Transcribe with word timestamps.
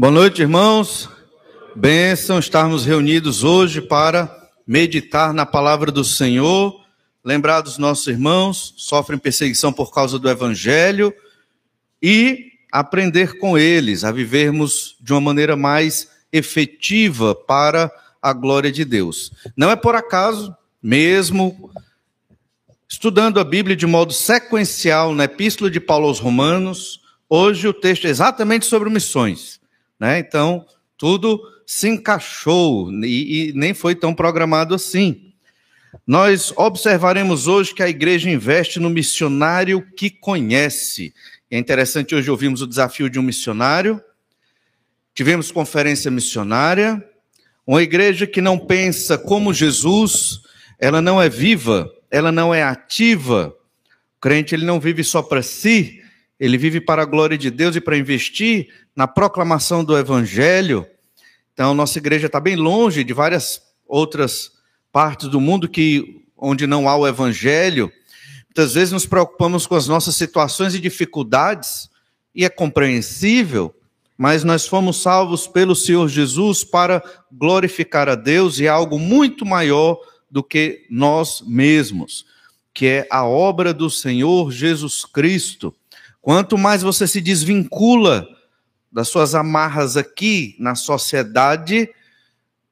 Boa 0.00 0.10
noite, 0.10 0.40
irmãos. 0.40 1.10
Bênção 1.76 2.38
estarmos 2.38 2.86
reunidos 2.86 3.44
hoje 3.44 3.82
para 3.82 4.34
meditar 4.66 5.34
na 5.34 5.44
palavra 5.44 5.92
do 5.92 6.02
Senhor, 6.02 6.82
lembrar 7.22 7.60
dos 7.60 7.76
nossos 7.76 8.06
irmãos, 8.06 8.72
sofrem 8.78 9.18
perseguição 9.18 9.70
por 9.70 9.92
causa 9.92 10.18
do 10.18 10.30
Evangelho 10.30 11.12
e 12.02 12.46
aprender 12.72 13.36
com 13.36 13.58
eles 13.58 14.02
a 14.02 14.10
vivermos 14.10 14.96
de 15.02 15.12
uma 15.12 15.20
maneira 15.20 15.54
mais 15.54 16.08
efetiva 16.32 17.34
para 17.34 17.92
a 18.22 18.32
glória 18.32 18.72
de 18.72 18.86
Deus. 18.86 19.30
Não 19.54 19.70
é 19.70 19.76
por 19.76 19.94
acaso, 19.94 20.56
mesmo 20.82 21.70
estudando 22.88 23.38
a 23.38 23.44
Bíblia 23.44 23.76
de 23.76 23.86
modo 23.86 24.14
sequencial 24.14 25.14
na 25.14 25.24
Epístola 25.24 25.70
de 25.70 25.78
Paulo 25.78 26.06
aos 26.06 26.20
Romanos, 26.20 27.02
hoje 27.28 27.68
o 27.68 27.74
texto 27.74 28.06
é 28.06 28.08
exatamente 28.08 28.64
sobre 28.64 28.88
missões. 28.88 29.59
Né? 30.00 30.18
Então, 30.18 30.64
tudo 30.96 31.38
se 31.66 31.88
encaixou 31.88 32.90
e, 33.04 33.50
e 33.50 33.52
nem 33.52 33.74
foi 33.74 33.94
tão 33.94 34.14
programado 34.14 34.74
assim. 34.74 35.30
Nós 36.06 36.52
observaremos 36.56 37.46
hoje 37.46 37.74
que 37.74 37.82
a 37.82 37.88
igreja 37.88 38.30
investe 38.30 38.80
no 38.80 38.88
missionário 38.88 39.86
que 39.94 40.08
conhece. 40.08 41.12
É 41.50 41.58
interessante, 41.58 42.14
hoje 42.14 42.30
ouvimos 42.30 42.62
o 42.62 42.66
desafio 42.66 43.10
de 43.10 43.18
um 43.18 43.22
missionário, 43.22 44.00
tivemos 45.14 45.50
conferência 45.50 46.10
missionária, 46.10 47.04
uma 47.66 47.82
igreja 47.82 48.26
que 48.26 48.40
não 48.40 48.58
pensa 48.58 49.18
como 49.18 49.52
Jesus, 49.52 50.40
ela 50.78 51.02
não 51.02 51.20
é 51.20 51.28
viva, 51.28 51.88
ela 52.10 52.32
não 52.32 52.54
é 52.54 52.62
ativa. 52.62 53.54
O 54.16 54.20
crente 54.20 54.54
ele 54.54 54.64
não 54.64 54.80
vive 54.80 55.04
só 55.04 55.22
para 55.22 55.42
si, 55.42 55.99
ele 56.40 56.56
vive 56.56 56.80
para 56.80 57.02
a 57.02 57.04
glória 57.04 57.36
de 57.36 57.50
Deus 57.50 57.76
e 57.76 57.80
para 57.82 57.98
investir 57.98 58.70
na 58.96 59.06
proclamação 59.06 59.84
do 59.84 59.96
Evangelho. 59.96 60.86
Então, 61.52 61.74
nossa 61.74 61.98
igreja 61.98 62.26
está 62.26 62.40
bem 62.40 62.56
longe 62.56 63.04
de 63.04 63.12
várias 63.12 63.60
outras 63.86 64.52
partes 64.90 65.28
do 65.28 65.38
mundo 65.38 65.68
que 65.68 66.24
onde 66.34 66.66
não 66.66 66.88
há 66.88 66.96
o 66.96 67.06
Evangelho. 67.06 67.92
Muitas 68.46 68.72
vezes 68.72 68.90
nos 68.90 69.04
preocupamos 69.04 69.66
com 69.66 69.74
as 69.74 69.86
nossas 69.86 70.16
situações 70.16 70.74
e 70.74 70.80
dificuldades, 70.80 71.90
e 72.34 72.44
é 72.44 72.48
compreensível, 72.48 73.74
mas 74.16 74.42
nós 74.42 74.66
fomos 74.66 75.02
salvos 75.02 75.46
pelo 75.46 75.76
Senhor 75.76 76.08
Jesus 76.08 76.64
para 76.64 77.02
glorificar 77.30 78.08
a 78.08 78.14
Deus 78.14 78.58
e 78.58 78.64
é 78.64 78.68
algo 78.68 78.98
muito 78.98 79.44
maior 79.44 79.98
do 80.30 80.42
que 80.42 80.86
nós 80.88 81.42
mesmos, 81.46 82.24
que 82.72 82.86
é 82.86 83.06
a 83.10 83.26
obra 83.26 83.74
do 83.74 83.90
Senhor 83.90 84.50
Jesus 84.50 85.04
Cristo. 85.04 85.74
Quanto 86.20 86.58
mais 86.58 86.82
você 86.82 87.06
se 87.06 87.20
desvincula 87.20 88.28
das 88.92 89.08
suas 89.08 89.34
amarras 89.34 89.96
aqui 89.96 90.54
na 90.58 90.74
sociedade 90.74 91.88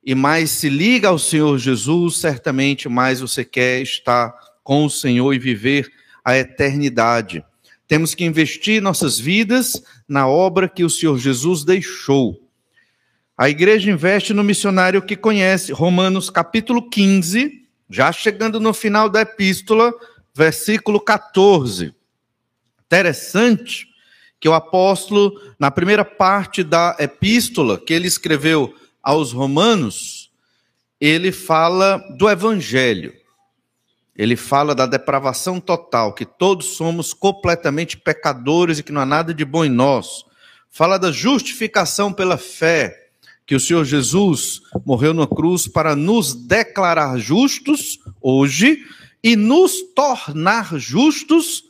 e 0.04 0.14
mais 0.14 0.50
se 0.50 0.68
liga 0.68 1.08
ao 1.08 1.18
Senhor 1.18 1.58
Jesus, 1.58 2.16
certamente 2.16 2.88
mais 2.88 3.20
você 3.20 3.44
quer 3.44 3.80
estar 3.80 4.34
com 4.62 4.84
o 4.84 4.90
Senhor 4.90 5.32
e 5.32 5.38
viver 5.38 5.90
a 6.24 6.36
eternidade. 6.36 7.42
Temos 7.86 8.14
que 8.14 8.24
investir 8.24 8.82
nossas 8.82 9.18
vidas 9.18 9.82
na 10.06 10.28
obra 10.28 10.68
que 10.68 10.84
o 10.84 10.90
Senhor 10.90 11.18
Jesus 11.18 11.64
deixou. 11.64 12.38
A 13.36 13.48
igreja 13.48 13.90
investe 13.90 14.34
no 14.34 14.44
missionário 14.44 15.00
que 15.00 15.16
conhece, 15.16 15.72
Romanos 15.72 16.28
capítulo 16.28 16.90
15, 16.90 17.66
já 17.88 18.12
chegando 18.12 18.60
no 18.60 18.74
final 18.74 19.08
da 19.08 19.22
epístola, 19.22 19.94
versículo 20.34 21.00
14. 21.00 21.94
Interessante 22.88 23.86
que 24.40 24.48
o 24.48 24.54
apóstolo, 24.54 25.38
na 25.58 25.70
primeira 25.70 26.06
parte 26.06 26.64
da 26.64 26.96
epístola 26.98 27.78
que 27.78 27.92
ele 27.92 28.08
escreveu 28.08 28.74
aos 29.02 29.30
Romanos, 29.30 30.30
ele 30.98 31.30
fala 31.30 31.98
do 32.16 32.30
evangelho. 32.30 33.12
Ele 34.16 34.36
fala 34.36 34.74
da 34.74 34.86
depravação 34.86 35.60
total, 35.60 36.14
que 36.14 36.24
todos 36.24 36.76
somos 36.76 37.12
completamente 37.12 37.98
pecadores 37.98 38.78
e 38.78 38.82
que 38.82 38.90
não 38.90 39.02
há 39.02 39.06
nada 39.06 39.34
de 39.34 39.44
bom 39.44 39.66
em 39.66 39.70
nós. 39.70 40.24
Fala 40.70 40.98
da 40.98 41.12
justificação 41.12 42.10
pela 42.10 42.38
fé, 42.38 43.10
que 43.46 43.54
o 43.54 43.60
Senhor 43.60 43.84
Jesus 43.84 44.62
morreu 44.84 45.12
na 45.12 45.26
cruz 45.26 45.68
para 45.68 45.94
nos 45.94 46.34
declarar 46.34 47.18
justos 47.18 47.98
hoje 48.20 48.82
e 49.22 49.36
nos 49.36 49.82
tornar 49.94 50.78
justos 50.78 51.67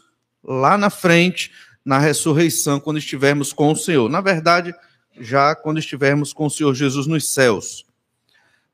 lá 0.49 0.79
na 0.79 0.89
frente, 0.89 1.53
na 1.85 1.99
ressurreição, 1.99 2.81
quando 2.81 2.99
estivermos 2.99 3.53
com 3.53 3.71
o 3.71 3.77
Senhor. 3.77 4.09
Na 4.09 4.23
verdade, 4.23 4.75
já 5.21 5.55
quando 5.55 5.79
estivermos 5.79 6.33
com 6.33 6.47
o 6.47 6.51
Senhor 6.51 6.75
Jesus 6.75 7.07
nos 7.07 7.29
céus. 7.29 7.85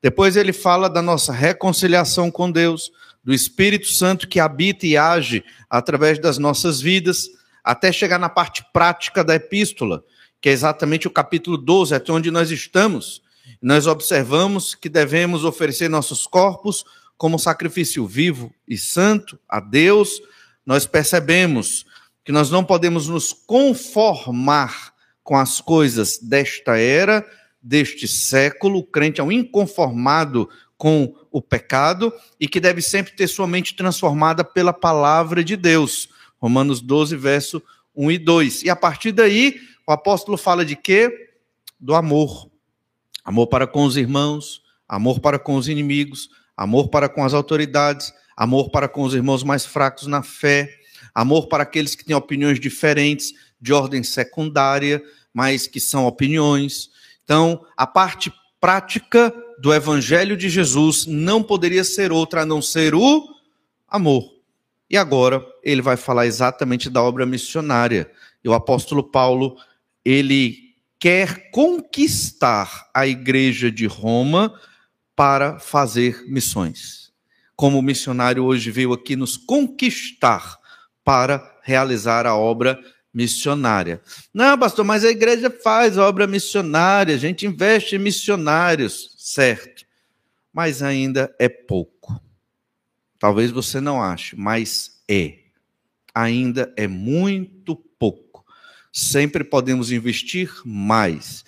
Depois 0.01 0.37
ele 0.37 0.53
fala 0.53 0.89
da 0.89 1.01
nossa 1.01 1.33
reconciliação 1.33 2.31
com 2.31 2.49
Deus, 2.49 2.91
do 3.23 3.33
Espírito 3.33 3.87
Santo 3.87 4.27
que 4.27 4.39
habita 4.39 4.85
e 4.85 4.95
age 4.95 5.43
através 5.69 6.19
das 6.19 6.37
nossas 6.37 6.79
vidas, 6.79 7.27
até 7.63 7.91
chegar 7.91 8.19
na 8.19 8.29
parte 8.29 8.63
prática 8.71 9.23
da 9.23 9.35
epístola, 9.35 10.03
que 10.39 10.47
é 10.47 10.51
exatamente 10.51 11.07
o 11.07 11.11
capítulo 11.11 11.57
12, 11.57 11.95
até 11.95 12.11
onde 12.11 12.29
nós 12.29 12.51
estamos. 12.51 13.21
Nós 13.61 13.87
observamos 13.87 14.75
que 14.75 14.87
devemos 14.87 15.43
oferecer 15.43 15.89
nossos 15.89 16.27
corpos 16.27 16.85
como 17.17 17.39
sacrifício 17.39 18.05
vivo 18.05 18.53
e 18.67 18.77
santo 18.77 19.39
a 19.49 19.59
Deus. 19.59 20.21
Nós 20.65 20.85
percebemos 20.85 21.85
que 22.23 22.31
nós 22.31 22.49
não 22.49 22.63
podemos 22.63 23.07
nos 23.07 23.31
conformar 23.31 24.93
com 25.23 25.37
as 25.37 25.61
coisas 25.61 26.17
desta 26.17 26.77
era, 26.77 27.25
deste 27.61 28.07
século. 28.07 28.79
O 28.79 28.83
crente 28.83 29.21
é 29.21 29.23
um 29.23 29.31
inconformado 29.31 30.49
com 30.77 31.15
o 31.31 31.41
pecado 31.41 32.13
e 32.39 32.47
que 32.47 32.59
deve 32.59 32.81
sempre 32.81 33.13
ter 33.13 33.27
sua 33.27 33.47
mente 33.47 33.75
transformada 33.75 34.43
pela 34.43 34.73
palavra 34.73 35.43
de 35.43 35.55
Deus. 35.55 36.09
Romanos 36.37 36.81
12, 36.81 37.15
verso 37.15 37.61
1 37.95 38.11
e 38.11 38.17
2. 38.17 38.63
E 38.63 38.69
a 38.69 38.75
partir 38.75 39.11
daí, 39.11 39.59
o 39.87 39.91
apóstolo 39.91 40.37
fala 40.37 40.65
de 40.65 40.75
quê? 40.75 41.29
Do 41.79 41.95
amor. 41.95 42.49
Amor 43.23 43.47
para 43.47 43.65
com 43.65 43.85
os 43.85 43.97
irmãos, 43.97 44.61
amor 44.87 45.19
para 45.19 45.39
com 45.39 45.55
os 45.55 45.67
inimigos, 45.67 46.29
amor 46.55 46.89
para 46.89 47.09
com 47.09 47.23
as 47.23 47.33
autoridades, 47.33 48.13
amor 48.35 48.69
para 48.69 48.87
com 48.87 49.03
os 49.03 49.13
irmãos 49.13 49.43
mais 49.43 49.65
fracos 49.65 50.07
na 50.07 50.21
fé, 50.21 50.69
amor 51.13 51.47
para 51.47 51.63
aqueles 51.63 51.95
que 51.95 52.03
têm 52.03 52.15
opiniões 52.15 52.59
diferentes, 52.59 53.33
de 53.59 53.73
ordem 53.73 54.03
secundária, 54.03 55.01
mas 55.33 55.67
que 55.67 55.79
são 55.79 56.05
opiniões. 56.05 56.89
Então, 57.23 57.65
a 57.75 57.87
parte 57.87 58.31
prática 58.59 59.33
do 59.59 59.73
evangelho 59.73 60.35
de 60.35 60.49
Jesus 60.49 61.05
não 61.05 61.41
poderia 61.41 61.83
ser 61.83 62.11
outra 62.11 62.41
a 62.41 62.45
não 62.45 62.61
ser 62.61 62.93
o 62.93 63.27
amor. 63.87 64.35
E 64.89 64.97
agora 64.97 65.43
ele 65.63 65.81
vai 65.81 65.97
falar 65.97 66.25
exatamente 66.25 66.89
da 66.89 67.01
obra 67.01 67.25
missionária. 67.25 68.09
E 68.43 68.49
o 68.49 68.53
apóstolo 68.53 69.03
Paulo, 69.03 69.57
ele 70.03 70.75
quer 70.99 71.49
conquistar 71.51 72.89
a 72.93 73.07
igreja 73.07 73.71
de 73.71 73.85
Roma 73.85 74.53
para 75.15 75.59
fazer 75.59 76.23
missões. 76.27 77.04
Como 77.55 77.79
o 77.79 77.81
missionário 77.81 78.43
hoje 78.43 78.71
veio 78.71 78.93
aqui 78.93 79.15
nos 79.15 79.37
conquistar 79.37 80.57
para 81.03 81.59
realizar 81.63 82.25
a 82.25 82.35
obra 82.35 82.79
missionária. 83.13 84.01
Não, 84.33 84.57
pastor, 84.57 84.83
mas 84.83 85.05
a 85.05 85.09
igreja 85.09 85.49
faz 85.49 85.97
obra 85.97 86.27
missionária, 86.27 87.15
a 87.15 87.17
gente 87.17 87.45
investe 87.45 87.95
em 87.95 87.99
missionários, 87.99 89.15
certo? 89.17 89.85
Mas 90.51 90.83
ainda 90.83 91.33
é 91.39 91.47
pouco. 91.47 92.21
Talvez 93.17 93.51
você 93.51 93.79
não 93.79 94.03
ache, 94.03 94.35
mas 94.35 95.01
é. 95.09 95.39
Ainda 96.13 96.73
é 96.75 96.87
muito 96.87 97.75
pouco. 97.97 98.45
Sempre 98.91 99.43
podemos 99.43 99.91
investir 99.91 100.51
mais. 100.65 101.45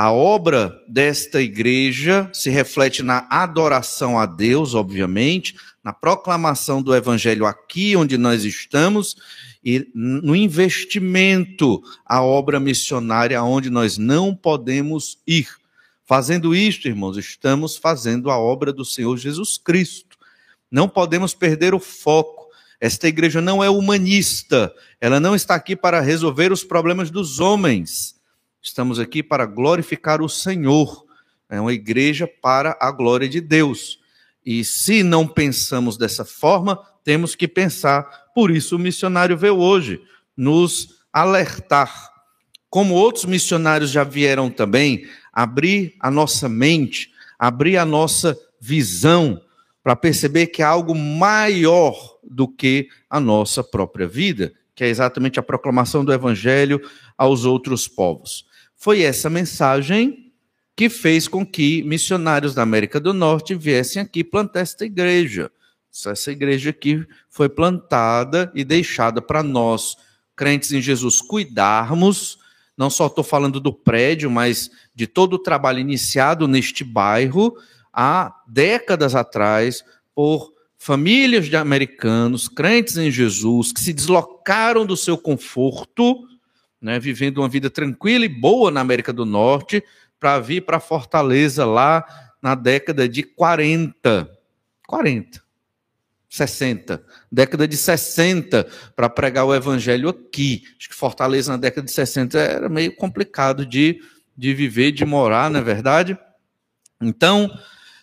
A 0.00 0.12
obra 0.12 0.80
desta 0.86 1.42
igreja 1.42 2.30
se 2.32 2.50
reflete 2.50 3.02
na 3.02 3.26
adoração 3.28 4.16
a 4.16 4.26
Deus, 4.26 4.72
obviamente, 4.72 5.56
na 5.82 5.92
proclamação 5.92 6.80
do 6.80 6.94
evangelho 6.94 7.44
aqui 7.44 7.96
onde 7.96 8.16
nós 8.16 8.44
estamos 8.44 9.16
e 9.64 9.90
no 9.92 10.36
investimento 10.36 11.82
à 12.06 12.22
obra 12.22 12.60
missionária 12.60 13.42
onde 13.42 13.70
nós 13.70 13.98
não 13.98 14.36
podemos 14.36 15.18
ir. 15.26 15.48
Fazendo 16.06 16.54
isto, 16.54 16.86
irmãos, 16.86 17.16
estamos 17.16 17.76
fazendo 17.76 18.30
a 18.30 18.38
obra 18.38 18.72
do 18.72 18.84
Senhor 18.84 19.16
Jesus 19.16 19.58
Cristo. 19.58 20.16
Não 20.70 20.88
podemos 20.88 21.34
perder 21.34 21.74
o 21.74 21.80
foco. 21.80 22.46
Esta 22.80 23.08
igreja 23.08 23.40
não 23.40 23.64
é 23.64 23.68
humanista, 23.68 24.72
ela 25.00 25.18
não 25.18 25.34
está 25.34 25.56
aqui 25.56 25.74
para 25.74 26.00
resolver 26.00 26.52
os 26.52 26.62
problemas 26.62 27.10
dos 27.10 27.40
homens. 27.40 28.16
Estamos 28.62 28.98
aqui 28.98 29.22
para 29.22 29.46
glorificar 29.46 30.20
o 30.20 30.28
Senhor. 30.28 31.04
É 31.48 31.60
uma 31.60 31.72
igreja 31.72 32.26
para 32.26 32.76
a 32.80 32.90
glória 32.90 33.28
de 33.28 33.40
Deus. 33.40 33.98
E 34.44 34.64
se 34.64 35.02
não 35.02 35.26
pensamos 35.26 35.96
dessa 35.96 36.24
forma, 36.24 36.78
temos 37.04 37.34
que 37.34 37.48
pensar. 37.48 38.02
Por 38.34 38.50
isso, 38.50 38.76
o 38.76 38.78
missionário 38.78 39.36
veio 39.36 39.56
hoje 39.56 40.00
nos 40.36 40.98
alertar 41.12 42.18
como 42.70 42.94
outros 42.94 43.24
missionários 43.24 43.90
já 43.90 44.04
vieram 44.04 44.50
também, 44.50 45.08
abrir 45.32 45.94
a 46.00 46.10
nossa 46.10 46.48
mente, 46.48 47.10
abrir 47.38 47.76
a 47.76 47.84
nossa 47.84 48.38
visão 48.60 49.40
para 49.82 49.96
perceber 49.96 50.48
que 50.48 50.62
há 50.62 50.68
algo 50.68 50.94
maior 50.94 52.18
do 52.22 52.46
que 52.46 52.88
a 53.08 53.18
nossa 53.18 53.64
própria 53.64 54.06
vida, 54.06 54.52
que 54.74 54.84
é 54.84 54.88
exatamente 54.88 55.40
a 55.40 55.42
proclamação 55.42 56.04
do 56.04 56.12
evangelho 56.12 56.80
aos 57.16 57.44
outros 57.44 57.88
povos. 57.88 58.44
Foi 58.78 59.02
essa 59.02 59.28
mensagem 59.28 60.32
que 60.76 60.88
fez 60.88 61.26
com 61.26 61.44
que 61.44 61.82
missionários 61.82 62.54
da 62.54 62.62
América 62.62 63.00
do 63.00 63.12
Norte 63.12 63.56
viessem 63.56 64.00
aqui 64.00 64.22
plantar 64.22 64.60
esta 64.60 64.84
igreja. 64.84 65.50
Essa 66.06 66.30
igreja 66.30 66.70
aqui 66.70 67.04
foi 67.28 67.48
plantada 67.48 68.52
e 68.54 68.62
deixada 68.62 69.20
para 69.20 69.42
nós, 69.42 69.96
crentes 70.36 70.70
em 70.70 70.80
Jesus, 70.80 71.20
cuidarmos. 71.20 72.38
Não 72.76 72.88
só 72.88 73.08
estou 73.08 73.24
falando 73.24 73.58
do 73.58 73.72
prédio, 73.72 74.30
mas 74.30 74.70
de 74.94 75.08
todo 75.08 75.34
o 75.34 75.42
trabalho 75.42 75.80
iniciado 75.80 76.46
neste 76.46 76.84
bairro 76.84 77.56
há 77.92 78.32
décadas 78.46 79.16
atrás 79.16 79.82
por 80.14 80.52
famílias 80.78 81.46
de 81.46 81.56
americanos, 81.56 82.46
crentes 82.46 82.96
em 82.96 83.10
Jesus, 83.10 83.72
que 83.72 83.80
se 83.80 83.92
deslocaram 83.92 84.86
do 84.86 84.96
seu 84.96 85.18
conforto, 85.18 86.28
né, 86.80 86.98
vivendo 86.98 87.38
uma 87.38 87.48
vida 87.48 87.68
tranquila 87.68 88.24
e 88.24 88.28
boa 88.28 88.70
na 88.70 88.80
América 88.80 89.12
do 89.12 89.24
Norte, 89.24 89.82
para 90.18 90.38
vir 90.38 90.62
para 90.62 90.80
Fortaleza 90.80 91.64
lá 91.64 92.04
na 92.42 92.54
década 92.54 93.08
de 93.08 93.22
40. 93.22 94.30
40. 94.86 95.48
60, 96.30 97.02
década 97.32 97.66
de 97.66 97.76
60, 97.76 98.66
para 98.94 99.08
pregar 99.08 99.46
o 99.46 99.54
evangelho 99.54 100.10
aqui. 100.10 100.62
Acho 100.78 100.88
que 100.88 100.94
Fortaleza 100.94 101.52
na 101.52 101.58
década 101.58 101.86
de 101.86 101.92
60 101.92 102.38
era 102.38 102.68
meio 102.68 102.94
complicado 102.94 103.64
de, 103.64 104.00
de 104.36 104.52
viver, 104.52 104.92
de 104.92 105.06
morar, 105.06 105.50
não 105.50 105.60
é 105.60 105.62
verdade? 105.62 106.18
Então, 107.00 107.50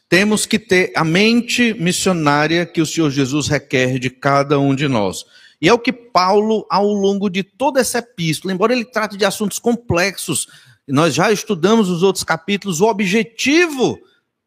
temos 0.10 0.45
que 0.45 0.57
ter 0.57 0.92
a 0.95 1.04
mente 1.04 1.74
missionária 1.75 2.66
que 2.66 2.81
o 2.81 2.86
Senhor 2.86 3.12
Jesus 3.12 3.48
requer 3.48 4.00
de 4.00 4.10
cada 4.10 4.60
um 4.60 4.74
de 4.74 4.88
nós. 4.88 5.25
E 5.66 5.68
é 5.68 5.74
o 5.74 5.80
que 5.80 5.92
Paulo, 5.92 6.64
ao 6.70 6.86
longo 6.86 7.28
de 7.28 7.42
toda 7.42 7.80
essa 7.80 7.98
epístola, 7.98 8.54
embora 8.54 8.72
ele 8.72 8.86
trate 8.86 9.18
de 9.18 9.26
assuntos 9.26 9.58
complexos, 9.58 10.48
nós 10.88 11.16
já 11.16 11.32
estudamos 11.32 11.90
os 11.90 12.04
outros 12.04 12.24
capítulos, 12.24 12.82
o 12.82 12.86
objetivo 12.86 14.00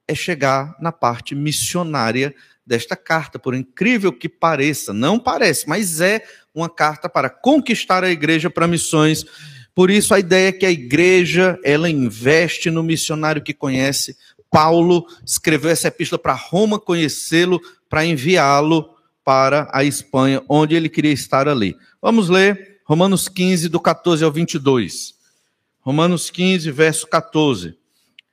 é 0.06 0.14
chegar 0.14 0.76
na 0.80 0.92
parte 0.92 1.34
missionária 1.34 2.32
desta 2.64 2.94
carta, 2.94 3.36
por 3.36 3.52
incrível 3.52 4.12
que 4.12 4.28
pareça, 4.28 4.92
não 4.92 5.18
parece, 5.18 5.68
mas 5.68 6.00
é 6.00 6.22
uma 6.54 6.70
carta 6.70 7.08
para 7.08 7.28
conquistar 7.28 8.04
a 8.04 8.10
igreja 8.12 8.48
para 8.48 8.68
missões. 8.68 9.26
Por 9.74 9.90
isso 9.90 10.14
a 10.14 10.20
ideia 10.20 10.50
é 10.50 10.52
que 10.52 10.66
a 10.66 10.70
igreja, 10.70 11.58
ela 11.64 11.90
investe 11.90 12.70
no 12.70 12.84
missionário 12.84 13.42
que 13.42 13.52
conhece. 13.52 14.16
Paulo 14.48 15.04
escreveu 15.26 15.72
essa 15.72 15.88
epístola 15.88 16.22
para 16.22 16.34
Roma 16.34 16.78
conhecê-lo, 16.78 17.60
para 17.88 18.06
enviá-lo 18.06 18.96
para 19.28 19.68
a 19.74 19.84
Espanha, 19.84 20.42
onde 20.48 20.74
ele 20.74 20.88
queria 20.88 21.12
estar 21.12 21.46
ali. 21.46 21.76
Vamos 22.00 22.30
ler 22.30 22.80
Romanos 22.82 23.28
15 23.28 23.68
do 23.68 23.78
14 23.78 24.24
ao 24.24 24.32
22. 24.32 25.16
Romanos 25.80 26.30
15, 26.30 26.70
verso 26.70 27.06
14. 27.06 27.76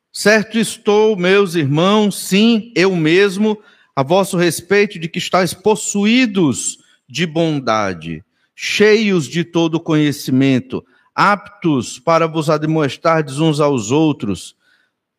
Certo 0.09 0.57
estou, 0.57 1.17
meus 1.17 1.53
irmãos, 1.53 2.17
sim, 2.17 2.71
eu 2.73 2.95
mesmo, 2.95 3.59
a 3.93 4.01
vosso 4.03 4.37
respeito, 4.37 4.97
de 4.97 5.09
que 5.09 5.19
estáis 5.19 5.53
possuídos 5.53 6.77
de 7.09 7.25
bondade, 7.25 8.23
cheios 8.55 9.27
de 9.27 9.43
todo 9.43 9.81
conhecimento, 9.81 10.81
aptos 11.13 11.99
para 11.99 12.25
vos 12.25 12.49
admoestardes 12.49 13.39
uns 13.39 13.59
aos 13.59 13.91
outros. 13.91 14.55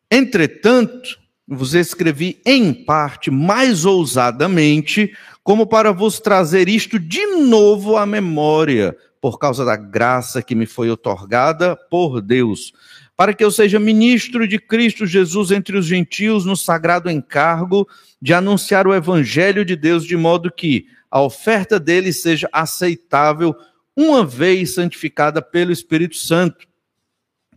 Entretanto, 0.09 1.19
vos 1.47 1.73
escrevi 1.73 2.41
em 2.45 2.73
parte 2.73 3.31
mais 3.31 3.85
ousadamente, 3.85 5.15
como 5.47 5.65
para 5.65 5.93
vos 5.93 6.19
trazer 6.19 6.67
isto 6.67 6.99
de 6.99 7.25
novo 7.25 7.95
à 7.95 8.05
memória, 8.05 8.97
por 9.21 9.39
causa 9.39 9.63
da 9.63 9.77
graça 9.77 10.41
que 10.41 10.53
me 10.53 10.65
foi 10.65 10.89
otorgada 10.89 11.73
por 11.89 12.21
Deus, 12.21 12.73
para 13.15 13.33
que 13.33 13.45
eu 13.45 13.49
seja 13.49 13.79
ministro 13.79 14.45
de 14.45 14.59
Cristo 14.59 15.05
Jesus 15.05 15.51
entre 15.51 15.77
os 15.77 15.85
gentios 15.85 16.43
no 16.43 16.57
sagrado 16.57 17.09
encargo 17.09 17.87
de 18.21 18.33
anunciar 18.33 18.85
o 18.85 18.93
evangelho 18.93 19.63
de 19.63 19.77
Deus 19.77 20.03
de 20.03 20.17
modo 20.17 20.51
que 20.51 20.85
a 21.09 21.21
oferta 21.21 21.79
dele 21.79 22.11
seja 22.11 22.49
aceitável 22.51 23.55
uma 23.95 24.25
vez 24.25 24.73
santificada 24.73 25.41
pelo 25.41 25.71
Espírito 25.71 26.17
Santo. 26.17 26.67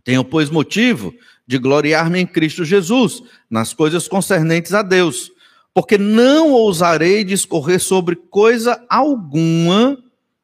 Tenho, 0.01 0.23
pois, 0.23 0.49
motivo 0.49 1.13
de 1.45 1.57
gloriar-me 1.57 2.21
em 2.21 2.25
Cristo 2.25 2.63
Jesus, 2.63 3.21
nas 3.49 3.73
coisas 3.73 4.07
concernentes 4.07 4.73
a 4.73 4.81
Deus, 4.81 5.29
porque 5.73 5.97
não 5.97 6.51
ousarei 6.51 7.23
discorrer 7.23 7.79
sobre 7.79 8.15
coisa 8.15 8.83
alguma 8.89 9.97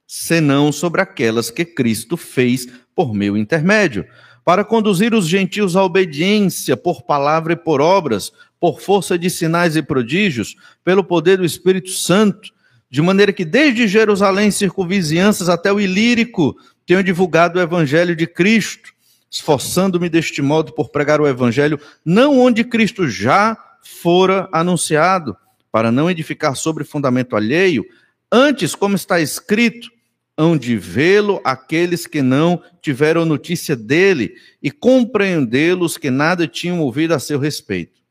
senão 0.08 0.72
sobre 0.72 1.02
aquelas 1.02 1.50
que 1.50 1.66
Cristo 1.66 2.16
fez 2.16 2.68
por 2.96 3.14
meu 3.14 3.36
intermédio, 3.36 4.06
para 4.46 4.64
conduzir 4.64 5.14
os 5.14 5.28
gentios 5.28 5.76
à 5.76 5.84
obediência 5.84 6.78
por 6.78 7.02
palavra 7.02 7.54
e 7.54 7.58
por 7.58 7.82
obras, 7.82 8.32
por 8.60 8.80
força 8.80 9.20
de 9.20 9.30
sinais 9.30 9.76
e 9.76 9.84
prodígios, 9.84 10.56
pelo 10.84 11.04
poder 11.04 11.38
do 11.38 11.46
Espírito 11.46 11.90
Santo, 11.90 12.54
de 12.90 13.02
maneira 13.02 13.34
que 13.34 13.44
desde 13.44 13.86
Jerusalém, 13.86 14.50
circunvizinhanças 14.50 15.50
até 15.50 15.72
o 15.72 15.82
Ilírico, 15.82 16.56
tenho 16.86 17.04
divulgado 17.04 17.60
o 17.60 17.62
evangelho 17.62 18.16
de 18.16 18.26
Cristo, 18.26 18.94
esforçando-me 19.30 20.08
deste 20.08 20.42
modo 20.42 20.72
por 20.72 20.90
pregar 20.90 21.20
o 21.20 21.28
evangelho, 21.28 21.78
não 22.06 22.40
onde 22.40 22.64
Cristo 22.64 23.10
já 23.10 23.58
fora 23.88 24.50
anunciado, 24.52 25.36
para 25.72 25.92
não 25.92 26.10
edificar 26.10 26.56
sobre 26.56 26.84
fundamento 26.84 27.36
alheio, 27.36 27.86
antes, 28.32 28.76
como 28.76 28.96
está 28.96 29.20
escrito, 29.20 29.90
hão 30.38 30.58
de 30.58 30.78
vê-lo 30.78 31.42
aqueles 31.44 32.06
que 32.06 32.22
não 32.22 32.62
tiveram 32.82 33.26
notícia 33.26 33.76
dele 33.76 34.36
e 34.62 34.70
compreendê-los 34.70 35.98
que 35.98 36.12
nada 36.12 36.48
tinham 36.48 36.80
ouvido 36.82 37.14
a 37.14 37.20
seu 37.20 37.40
respeito. 37.40 38.02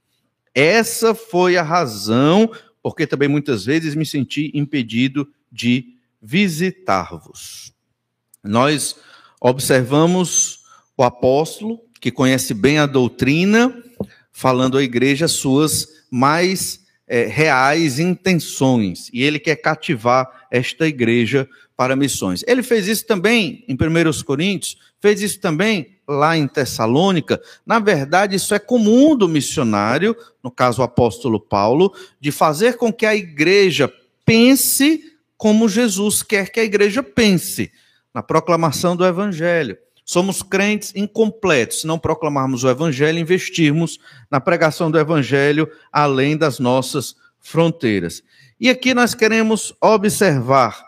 Essa 0.54 1.14
foi 1.14 1.56
a 1.56 1.62
razão 1.62 2.50
porque 2.82 3.06
também 3.06 3.28
muitas 3.28 3.64
vezes 3.64 3.94
me 3.94 4.06
senti 4.06 4.50
impedido 4.54 5.28
de 5.50 5.96
visitar-vos. 6.22 7.72
Nós 8.44 8.96
observamos 9.40 10.60
o 10.96 11.02
apóstolo, 11.02 11.80
que 12.00 12.12
conhece 12.12 12.54
bem 12.54 12.78
a 12.78 12.86
doutrina, 12.86 13.82
falando 14.36 14.76
à 14.76 14.82
igreja 14.82 15.26
suas 15.28 15.88
mais 16.10 16.84
é, 17.08 17.24
reais 17.24 17.98
intenções, 17.98 19.08
e 19.10 19.22
ele 19.22 19.38
quer 19.38 19.56
cativar 19.56 20.46
esta 20.50 20.86
igreja 20.86 21.48
para 21.74 21.96
missões. 21.96 22.44
Ele 22.46 22.62
fez 22.62 22.86
isso 22.86 23.06
também 23.06 23.64
em 23.66 23.72
1 23.72 24.22
Coríntios, 24.24 24.76
fez 25.00 25.22
isso 25.22 25.40
também 25.40 25.96
lá 26.06 26.36
em 26.36 26.46
Tessalônica. 26.46 27.40
Na 27.64 27.78
verdade, 27.78 28.36
isso 28.36 28.54
é 28.54 28.58
comum 28.58 29.16
do 29.16 29.26
missionário, 29.26 30.14
no 30.44 30.50
caso 30.50 30.82
o 30.82 30.84
apóstolo 30.84 31.40
Paulo, 31.40 31.94
de 32.20 32.30
fazer 32.30 32.76
com 32.76 32.92
que 32.92 33.06
a 33.06 33.16
igreja 33.16 33.90
pense 34.22 35.14
como 35.38 35.66
Jesus 35.66 36.22
quer 36.22 36.50
que 36.50 36.60
a 36.60 36.64
igreja 36.64 37.02
pense, 37.02 37.72
na 38.12 38.22
proclamação 38.22 38.94
do 38.94 39.06
evangelho. 39.06 39.78
Somos 40.08 40.40
crentes 40.40 40.92
incompletos 40.94 41.80
se 41.80 41.86
não 41.86 41.98
proclamarmos 41.98 42.62
o 42.62 42.70
evangelho, 42.70 43.18
investirmos 43.18 43.98
na 44.30 44.40
pregação 44.40 44.88
do 44.88 45.00
evangelho 45.00 45.68
além 45.92 46.36
das 46.36 46.60
nossas 46.60 47.16
fronteiras. 47.40 48.22
E 48.60 48.70
aqui 48.70 48.94
nós 48.94 49.16
queremos 49.16 49.74
observar 49.80 50.80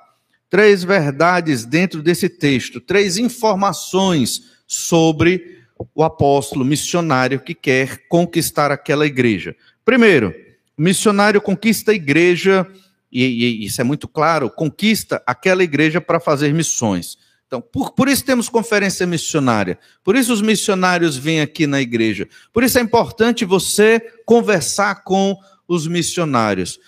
três 0.48 0.84
verdades 0.84 1.64
dentro 1.64 2.00
desse 2.00 2.28
texto, 2.28 2.80
três 2.80 3.18
informações 3.18 4.52
sobre 4.68 5.58
o 5.92 6.04
apóstolo 6.04 6.64
missionário 6.64 7.40
que 7.40 7.54
quer 7.54 8.06
conquistar 8.08 8.70
aquela 8.70 9.04
igreja. 9.04 9.56
Primeiro, 9.84 10.32
o 10.76 10.82
missionário 10.82 11.40
conquista 11.40 11.90
a 11.90 11.94
igreja, 11.94 12.64
e, 13.10 13.24
e 13.24 13.64
isso 13.64 13.80
é 13.80 13.84
muito 13.84 14.06
claro, 14.06 14.48
conquista 14.48 15.20
aquela 15.26 15.64
igreja 15.64 16.00
para 16.00 16.20
fazer 16.20 16.54
missões. 16.54 17.18
Então, 17.48 17.60
por, 17.60 17.90
por, 17.92 18.08
isso 18.08 18.24
temos 18.24 18.48
conferência 18.48 19.06
missionária. 19.06 19.78
Por 20.04 20.14
isso 20.14 20.32
os 20.32 20.40
missionários 20.40 21.16
vêm 21.16 21.40
aqui 21.40 21.66
na 21.66 21.80
igreja. 21.80 22.28
Por 22.52 22.62
isso 22.62 22.78
é 22.78 22.82
importante 22.82 23.44
você 23.44 24.00
conversar 24.24 25.02
com 25.02 25.36
os 25.66 25.86
missionários 25.86 26.78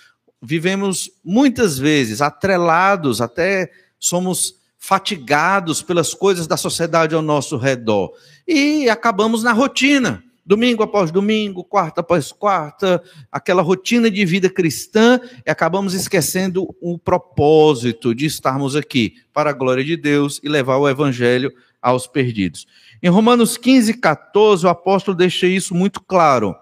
vivemos 0.43 1.11
muitas 1.25 1.79
vezes 1.79 2.23
atrelados, 2.23 3.21
até 3.21 3.71
somos 3.99 4.55
fatigados 4.79 5.83
pelas 5.83 6.14
coisas 6.14 6.47
da 6.47 6.57
sociedade 6.57 7.14
ao 7.14 7.21
nosso 7.21 7.59
redor 7.59 8.12
e 8.49 8.88
acabamos 8.88 9.43
na 9.43 9.52
rotina, 9.52 10.25
domingo 10.50 10.83
após 10.83 11.12
domingo, 11.12 11.62
quarta 11.62 12.00
após 12.00 12.33
quarta, 12.33 13.00
aquela 13.30 13.62
rotina 13.62 14.11
de 14.11 14.25
vida 14.25 14.50
cristã 14.50 15.21
e 15.47 15.49
acabamos 15.49 15.95
esquecendo 15.95 16.75
o 16.80 16.99
propósito 16.99 18.12
de 18.12 18.26
estarmos 18.26 18.75
aqui 18.75 19.14
para 19.33 19.50
a 19.50 19.52
glória 19.52 19.85
de 19.85 19.97
Deus 19.97 20.40
e 20.42 20.49
levar 20.49 20.78
o 20.78 20.88
evangelho 20.88 21.52
aos 21.80 22.09
perdidos. 22.09 22.66
Em 23.00 23.09
Romanos 23.09 23.57
15, 23.57 23.95
14, 23.95 24.66
o 24.66 24.69
apóstolo 24.69 25.16
deixa 25.16 25.47
isso 25.47 25.73
muito 25.73 26.00
claro. 26.00 26.57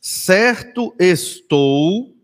Certo 0.00 0.94
estou, 0.98 2.16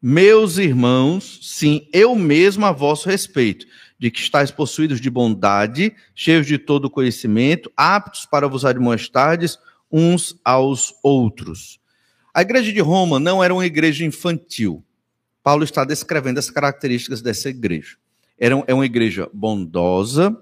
meus 0.00 0.56
irmãos, 0.56 1.40
sim, 1.42 1.86
eu 1.92 2.14
mesmo 2.14 2.64
a 2.64 2.72
vosso 2.72 3.06
respeito, 3.06 3.66
de 3.98 4.10
que 4.10 4.20
estáis 4.20 4.50
possuídos 4.50 5.00
de 5.00 5.10
bondade, 5.10 5.94
cheios 6.14 6.46
de 6.46 6.56
todo 6.56 6.90
conhecimento, 6.90 7.70
aptos 7.76 8.24
para 8.24 8.46
vos 8.46 8.64
admoestardes 8.64 9.58
uns 9.90 10.38
aos 10.44 10.94
outros. 11.02 11.80
A 12.32 12.42
igreja 12.42 12.72
de 12.72 12.80
Roma 12.80 13.18
não 13.18 13.42
era 13.42 13.52
uma 13.52 13.66
igreja 13.66 14.04
infantil. 14.04 14.84
Paulo 15.42 15.64
está 15.64 15.84
descrevendo 15.84 16.38
as 16.38 16.50
características 16.50 17.20
dessa 17.20 17.48
igreja. 17.48 17.96
Era, 18.38 18.62
é 18.66 18.74
uma 18.74 18.86
igreja 18.86 19.28
bondosa, 19.32 20.36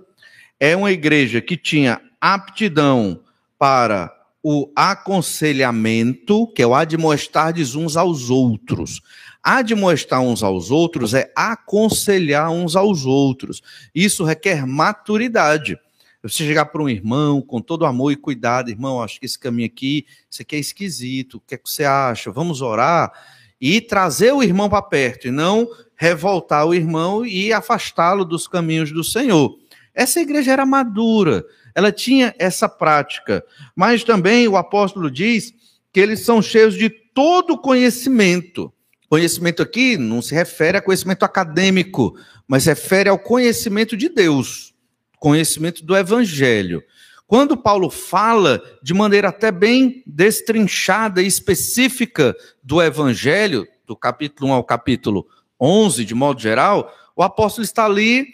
é 0.61 0.77
uma 0.77 0.93
igreja 0.93 1.41
que 1.41 1.57
tinha 1.57 2.01
aptidão 2.21 3.21
para 3.59 4.13
o 4.43 4.71
aconselhamento, 4.77 6.47
que 6.49 6.63
é 6.63 6.67
o 6.67 6.75
admoestar 6.75 7.55
uns 7.77 7.97
aos 7.97 8.31
outros. 8.31 9.01
Admoestar 9.49 10.21
uns 10.21 10.43
aos 10.43 10.73
outros 10.73 11.15
é 11.15 11.31
aconselhar 11.37 12.51
uns 12.51 12.75
aos 12.75 13.07
outros. 13.07 13.63
Isso 13.95 14.25
requer 14.25 14.67
maturidade. 14.67 15.79
Você 16.21 16.45
chegar 16.45 16.67
para 16.67 16.83
um 16.83 16.89
irmão 16.89 17.41
com 17.41 17.61
todo 17.61 17.87
amor 17.87 18.11
e 18.11 18.17
cuidado, 18.17 18.71
irmão, 18.71 19.01
acho 19.01 19.21
que 19.21 19.27
esse 19.27 19.39
caminho 19.39 19.67
aqui, 19.67 20.05
isso 20.29 20.43
aqui 20.43 20.57
é 20.57 20.59
esquisito, 20.59 21.37
o 21.37 21.41
que, 21.47 21.55
é 21.55 21.59
que 21.59 21.71
você 21.71 21.85
acha? 21.85 22.33
Vamos 22.33 22.61
orar? 22.61 23.13
E 23.61 23.81
trazer 23.81 24.33
o 24.33 24.43
irmão 24.43 24.69
para 24.69 24.83
perto, 24.83 25.29
e 25.29 25.31
não 25.31 25.69
revoltar 25.95 26.67
o 26.67 26.75
irmão 26.75 27.25
e 27.25 27.53
afastá-lo 27.53 28.25
dos 28.25 28.49
caminhos 28.49 28.91
do 28.91 29.05
Senhor. 29.05 29.57
Essa 29.95 30.19
igreja 30.19 30.51
era 30.51 30.67
madura, 30.67 31.45
ela 31.73 31.93
tinha 31.93 32.35
essa 32.37 32.69
prática. 32.69 33.45
Mas 33.77 34.03
também 34.03 34.49
o 34.49 34.57
apóstolo 34.57 35.09
diz 35.09 35.55
que 35.93 36.01
eles 36.01 36.25
são 36.25 36.43
cheios 36.43 36.75
de 36.75 36.91
todo 36.91 37.57
conhecimento. 37.57 38.73
Conhecimento 39.09 39.63
aqui 39.63 39.97
não 39.97 40.21
se 40.21 40.35
refere 40.35 40.79
a 40.79 40.83
conhecimento 40.83 41.25
acadêmico, 41.25 42.19
mas 42.47 42.67
refere 42.67 43.09
ao 43.09 43.19
conhecimento 43.19 43.97
de 43.97 44.09
Deus, 44.09 44.75
conhecimento 45.19 45.85
do 45.85 45.97
evangelho. 45.97 46.83
Quando 47.27 47.57
Paulo 47.57 47.89
fala 47.91 48.63
de 48.83 48.95
maneira 48.95 49.29
até 49.29 49.51
bem 49.51 50.03
destrinchada 50.07 51.23
e 51.23 51.27
específica 51.27 52.35
do 52.63 52.83
evangelho, 52.83 53.67
do 53.87 53.97
capítulo 53.97 54.51
1 54.51 54.53
ao 54.55 54.65
capítulo 54.65 55.27
11, 55.61 56.05
de 56.05 56.15
modo 56.15 56.41
geral, 56.41 56.93
o 57.15 57.23
apóstolo 57.23 57.65
está 57.65 57.85
ali 57.85 58.27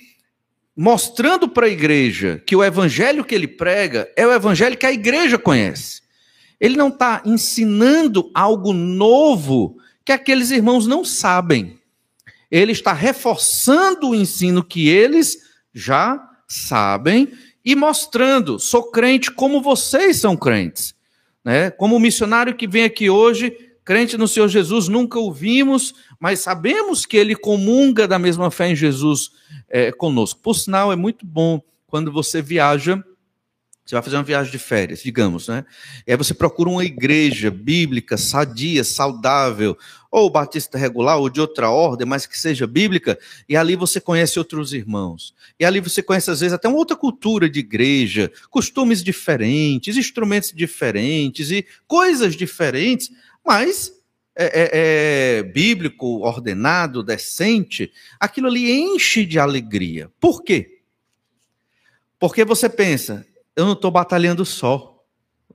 mostrando 0.76 1.48
para 1.48 1.66
a 1.66 1.70
igreja 1.70 2.42
que 2.46 2.56
o 2.56 2.64
evangelho 2.64 3.24
que 3.24 3.34
ele 3.34 3.46
prega 3.46 4.10
é 4.16 4.26
o 4.26 4.32
evangelho 4.32 4.76
que 4.76 4.86
a 4.86 4.92
igreja 4.92 5.38
conhece. 5.38 6.02
Ele 6.58 6.76
não 6.76 6.88
está 6.88 7.22
ensinando 7.24 8.30
algo 8.34 8.72
novo 8.72 9.76
que 10.04 10.12
aqueles 10.12 10.50
irmãos 10.50 10.86
não 10.86 11.04
sabem. 11.04 11.78
Ele 12.50 12.72
está 12.72 12.92
reforçando 12.92 14.10
o 14.10 14.14
ensino 14.14 14.62
que 14.62 14.88
eles 14.88 15.38
já 15.72 16.20
sabem 16.46 17.32
e 17.64 17.74
mostrando: 17.74 18.58
sou 18.58 18.90
crente 18.90 19.30
como 19.30 19.62
vocês 19.62 20.18
são 20.18 20.36
crentes. 20.36 20.94
Né? 21.44 21.70
Como 21.70 21.96
o 21.96 22.00
missionário 22.00 22.54
que 22.54 22.68
vem 22.68 22.84
aqui 22.84 23.08
hoje, 23.08 23.56
crente 23.84 24.16
no 24.16 24.28
Senhor 24.28 24.48
Jesus, 24.48 24.88
nunca 24.88 25.18
o 25.18 25.32
vimos, 25.32 25.94
mas 26.20 26.40
sabemos 26.40 27.04
que 27.06 27.16
ele 27.16 27.34
comunga 27.34 28.06
da 28.06 28.18
mesma 28.18 28.50
fé 28.50 28.68
em 28.68 28.76
Jesus 28.76 29.30
é, 29.68 29.90
conosco. 29.90 30.40
Por 30.40 30.54
sinal, 30.54 30.92
é 30.92 30.96
muito 30.96 31.26
bom 31.26 31.60
quando 31.86 32.12
você 32.12 32.40
viaja 32.40 33.02
você 33.92 33.96
vai 33.96 34.02
fazer 34.02 34.16
uma 34.16 34.22
viagem 34.22 34.50
de 34.50 34.58
férias, 34.58 35.02
digamos, 35.02 35.48
né? 35.48 35.66
E 36.06 36.12
aí 36.12 36.16
você 36.16 36.32
procura 36.32 36.70
uma 36.70 36.82
igreja 36.82 37.50
bíblica, 37.50 38.16
sadia, 38.16 38.82
saudável, 38.84 39.76
ou 40.10 40.30
batista 40.30 40.78
regular, 40.78 41.18
ou 41.18 41.28
de 41.28 41.42
outra 41.42 41.68
ordem, 41.70 42.06
mas 42.06 42.24
que 42.24 42.38
seja 42.38 42.66
bíblica, 42.66 43.18
e 43.46 43.54
ali 43.54 43.76
você 43.76 44.00
conhece 44.00 44.38
outros 44.38 44.72
irmãos. 44.72 45.34
E 45.60 45.64
ali 45.64 45.78
você 45.78 46.02
conhece, 46.02 46.30
às 46.30 46.40
vezes, 46.40 46.54
até 46.54 46.68
uma 46.68 46.78
outra 46.78 46.96
cultura 46.96 47.50
de 47.50 47.60
igreja, 47.60 48.32
costumes 48.48 49.02
diferentes, 49.02 49.96
instrumentos 49.98 50.52
diferentes 50.54 51.50
e 51.50 51.66
coisas 51.86 52.34
diferentes, 52.34 53.10
mas 53.44 53.92
é, 54.34 54.44
é, 54.44 54.70
é, 54.72 55.42
bíblico, 55.42 56.20
ordenado, 56.20 57.02
decente, 57.02 57.92
aquilo 58.18 58.46
ali 58.48 58.70
enche 58.70 59.26
de 59.26 59.38
alegria. 59.38 60.10
Por 60.18 60.42
quê? 60.42 60.78
Porque 62.18 62.42
você 62.42 62.70
pensa, 62.70 63.26
eu 63.56 63.64
não 63.64 63.72
estou 63.72 63.90
batalhando 63.90 64.44
só, 64.44 65.02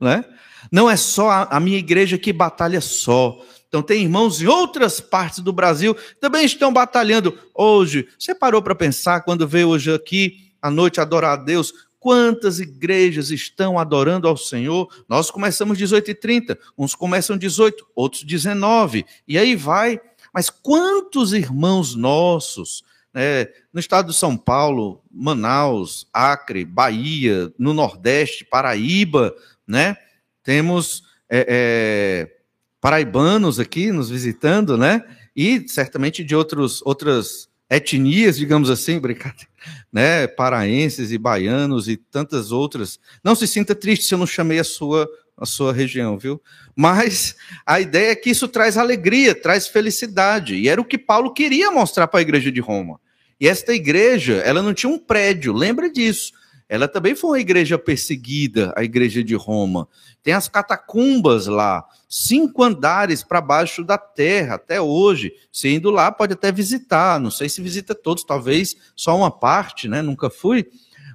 né? 0.00 0.24
Não 0.70 0.90
é 0.90 0.96
só 0.96 1.30
a, 1.30 1.42
a 1.56 1.60
minha 1.60 1.78
igreja 1.78 2.18
que 2.18 2.32
batalha 2.32 2.80
só. 2.80 3.40
Então, 3.68 3.82
tem 3.82 4.02
irmãos 4.02 4.40
em 4.40 4.46
outras 4.46 5.00
partes 5.00 5.40
do 5.40 5.52
Brasil 5.52 5.94
também 6.20 6.44
estão 6.44 6.72
batalhando. 6.72 7.38
Hoje, 7.54 8.08
você 8.18 8.34
parou 8.34 8.62
para 8.62 8.74
pensar, 8.74 9.20
quando 9.20 9.46
veio 9.46 9.68
hoje 9.68 9.92
aqui 9.92 10.52
à 10.60 10.70
noite 10.70 11.00
adorar 11.00 11.38
a 11.38 11.42
Deus, 11.42 11.72
quantas 12.00 12.60
igrejas 12.60 13.30
estão 13.30 13.78
adorando 13.78 14.26
ao 14.26 14.36
Senhor? 14.36 14.88
Nós 15.08 15.30
começamos 15.30 15.78
18h30, 15.78 16.56
uns 16.78 16.94
começam 16.94 17.36
18, 17.36 17.86
outros 17.94 18.24
19, 18.24 19.04
e 19.26 19.36
aí 19.36 19.54
vai. 19.54 20.00
Mas 20.32 20.48
quantos 20.48 21.32
irmãos 21.32 21.94
nossos 21.94 22.82
é, 23.14 23.52
no 23.72 23.80
estado 23.80 24.08
de 24.08 24.16
São 24.16 24.36
Paulo, 24.36 25.02
Manaus, 25.10 26.06
Acre, 26.12 26.64
Bahia, 26.64 27.52
no 27.58 27.72
Nordeste, 27.72 28.44
Paraíba, 28.44 29.34
né? 29.66 29.96
Temos 30.42 31.04
é, 31.28 31.46
é, 31.48 32.36
paraibanos 32.80 33.58
aqui 33.58 33.90
nos 33.90 34.10
visitando, 34.10 34.76
né? 34.76 35.02
E 35.34 35.68
certamente 35.68 36.24
de 36.24 36.34
outros, 36.34 36.82
outras 36.84 37.48
etnias, 37.70 38.36
digamos 38.36 38.70
assim, 38.70 38.98
brincadeira, 39.00 39.48
né? 39.92 40.26
Paraenses 40.26 41.10
e 41.10 41.18
baianos 41.18 41.88
e 41.88 41.96
tantas 41.96 42.52
outras. 42.52 42.98
Não 43.22 43.34
se 43.34 43.46
sinta 43.46 43.74
triste 43.74 44.04
se 44.04 44.14
eu 44.14 44.18
não 44.18 44.26
chamei 44.26 44.58
a 44.58 44.64
sua 44.64 45.08
a 45.38 45.46
sua 45.46 45.72
região, 45.72 46.18
viu? 46.18 46.40
Mas 46.74 47.36
a 47.64 47.80
ideia 47.80 48.10
é 48.10 48.16
que 48.16 48.30
isso 48.30 48.48
traz 48.48 48.76
alegria, 48.76 49.34
traz 49.34 49.68
felicidade, 49.68 50.56
e 50.56 50.68
era 50.68 50.80
o 50.80 50.84
que 50.84 50.98
Paulo 50.98 51.32
queria 51.32 51.70
mostrar 51.70 52.08
para 52.08 52.20
a 52.20 52.22
igreja 52.22 52.50
de 52.50 52.60
Roma. 52.60 53.00
E 53.40 53.46
esta 53.46 53.72
igreja, 53.72 54.34
ela 54.44 54.62
não 54.62 54.74
tinha 54.74 54.90
um 54.90 54.98
prédio, 54.98 55.52
lembra 55.52 55.90
disso. 55.90 56.32
Ela 56.68 56.86
também 56.86 57.14
foi 57.14 57.30
uma 57.30 57.40
igreja 57.40 57.78
perseguida, 57.78 58.74
a 58.76 58.84
igreja 58.84 59.24
de 59.24 59.34
Roma. 59.34 59.88
Tem 60.22 60.34
as 60.34 60.48
catacumbas 60.48 61.46
lá, 61.46 61.82
cinco 62.06 62.62
andares 62.62 63.22
para 63.22 63.40
baixo 63.40 63.82
da 63.82 63.96
terra, 63.96 64.56
até 64.56 64.78
hoje. 64.78 65.32
Você 65.50 65.70
indo 65.70 65.90
lá 65.90 66.12
pode 66.12 66.34
até 66.34 66.52
visitar, 66.52 67.18
não 67.18 67.30
sei 67.30 67.48
se 67.48 67.62
visita 67.62 67.94
todos, 67.94 68.22
talvez 68.22 68.76
só 68.94 69.16
uma 69.16 69.30
parte, 69.30 69.88
né? 69.88 70.02
Nunca 70.02 70.28
fui. 70.28 70.66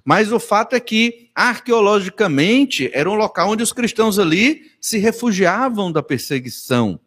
Mas 0.06 0.32
o 0.32 0.40
fato 0.40 0.76
é 0.76 0.80
que, 0.80 1.30
arqueologicamente, 1.34 2.90
era 2.94 3.10
um 3.10 3.14
local 3.14 3.52
onde 3.52 3.64
os 3.64 3.72
cristãos 3.72 4.20
ali 4.20 4.72
se 4.82 4.98
refugiavam 4.98 5.92
da 5.92 6.04
perseguição 6.04 7.00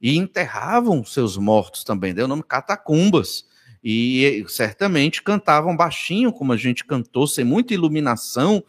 e 0.00 0.16
enterravam 0.16 1.04
seus 1.04 1.36
mortos 1.36 1.82
também. 1.82 2.14
Deu 2.14 2.26
o 2.26 2.28
nome 2.28 2.42
catacumbas. 2.42 3.44
E 3.82 4.44
certamente 4.46 5.22
cantavam 5.22 5.74
baixinho, 5.74 6.32
como 6.32 6.52
a 6.52 6.56
gente 6.56 6.84
cantou, 6.84 7.26
sem 7.26 7.44
muita 7.44 7.72
iluminação, 7.72 8.62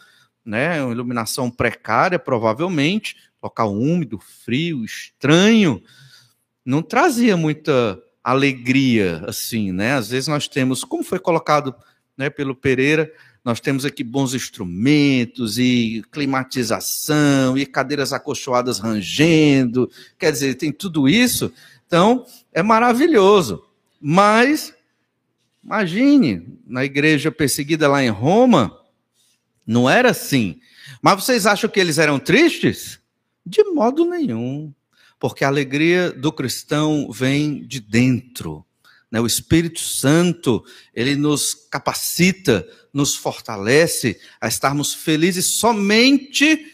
né? 0.44 0.82
Uma 0.82 0.94
iluminação 0.94 1.52
precária, 1.52 2.18
provavelmente, 2.18 3.18
local 3.44 3.74
úmido, 3.74 4.20
frio, 4.20 4.86
estranho. 4.86 5.84
Não 6.66 6.82
trazia 6.82 7.36
muita 7.36 8.02
alegria, 8.24 9.24
assim, 9.28 9.74
né? 9.74 9.96
Às 9.96 10.10
vezes 10.10 10.30
nós 10.30 10.48
temos, 10.48 10.84
como 10.86 11.04
foi 11.04 11.20
colocado 11.20 11.76
né, 12.18 12.30
pelo 12.30 12.56
Pereira, 12.56 13.12
nós 13.44 13.60
temos 13.60 13.86
aqui 13.86 14.04
bons 14.04 14.34
instrumentos 14.34 15.58
e 15.58 16.04
climatização 16.12 17.58
e 17.58 17.66
cadeiras 17.66 18.14
acolchoadas 18.14 18.80
rangendo, 18.80 19.90
quer 20.18 20.32
dizer, 20.32 20.56
tem 20.56 20.72
tudo 20.72 21.10
isso, 21.10 21.52
então 21.88 22.26
é 22.54 22.62
maravilhoso. 22.62 23.64
Mas 24.00 24.74
imagine, 25.64 26.60
na 26.66 26.86
igreja 26.86 27.32
perseguida 27.32 27.88
lá 27.88 28.04
em 28.04 28.10
Roma, 28.10 28.80
não 29.66 29.90
era 29.90 30.12
assim. 30.12 30.60
Mas 31.02 31.24
vocês 31.24 31.46
acham 31.46 31.70
que 31.70 31.80
eles 31.80 31.98
eram 31.98 32.20
tristes? 32.20 33.00
De 33.46 33.64
modo 33.64 34.06
nenhum, 34.06 34.72
porque 35.20 35.44
a 35.44 35.48
alegria 35.48 36.12
do 36.12 36.32
cristão 36.32 37.10
vem 37.12 37.66
de 37.66 37.80
dentro. 37.80 38.64
Né? 39.12 39.20
O 39.20 39.28
Espírito 39.28 39.82
Santo, 39.82 40.64
ele 40.96 41.16
nos 41.16 41.54
capacita, 41.54 42.66
nos 42.94 43.16
fortalece 43.16 44.20
a 44.40 44.48
estarmos 44.48 44.94
felizes 44.94 45.46
somente 45.46 46.66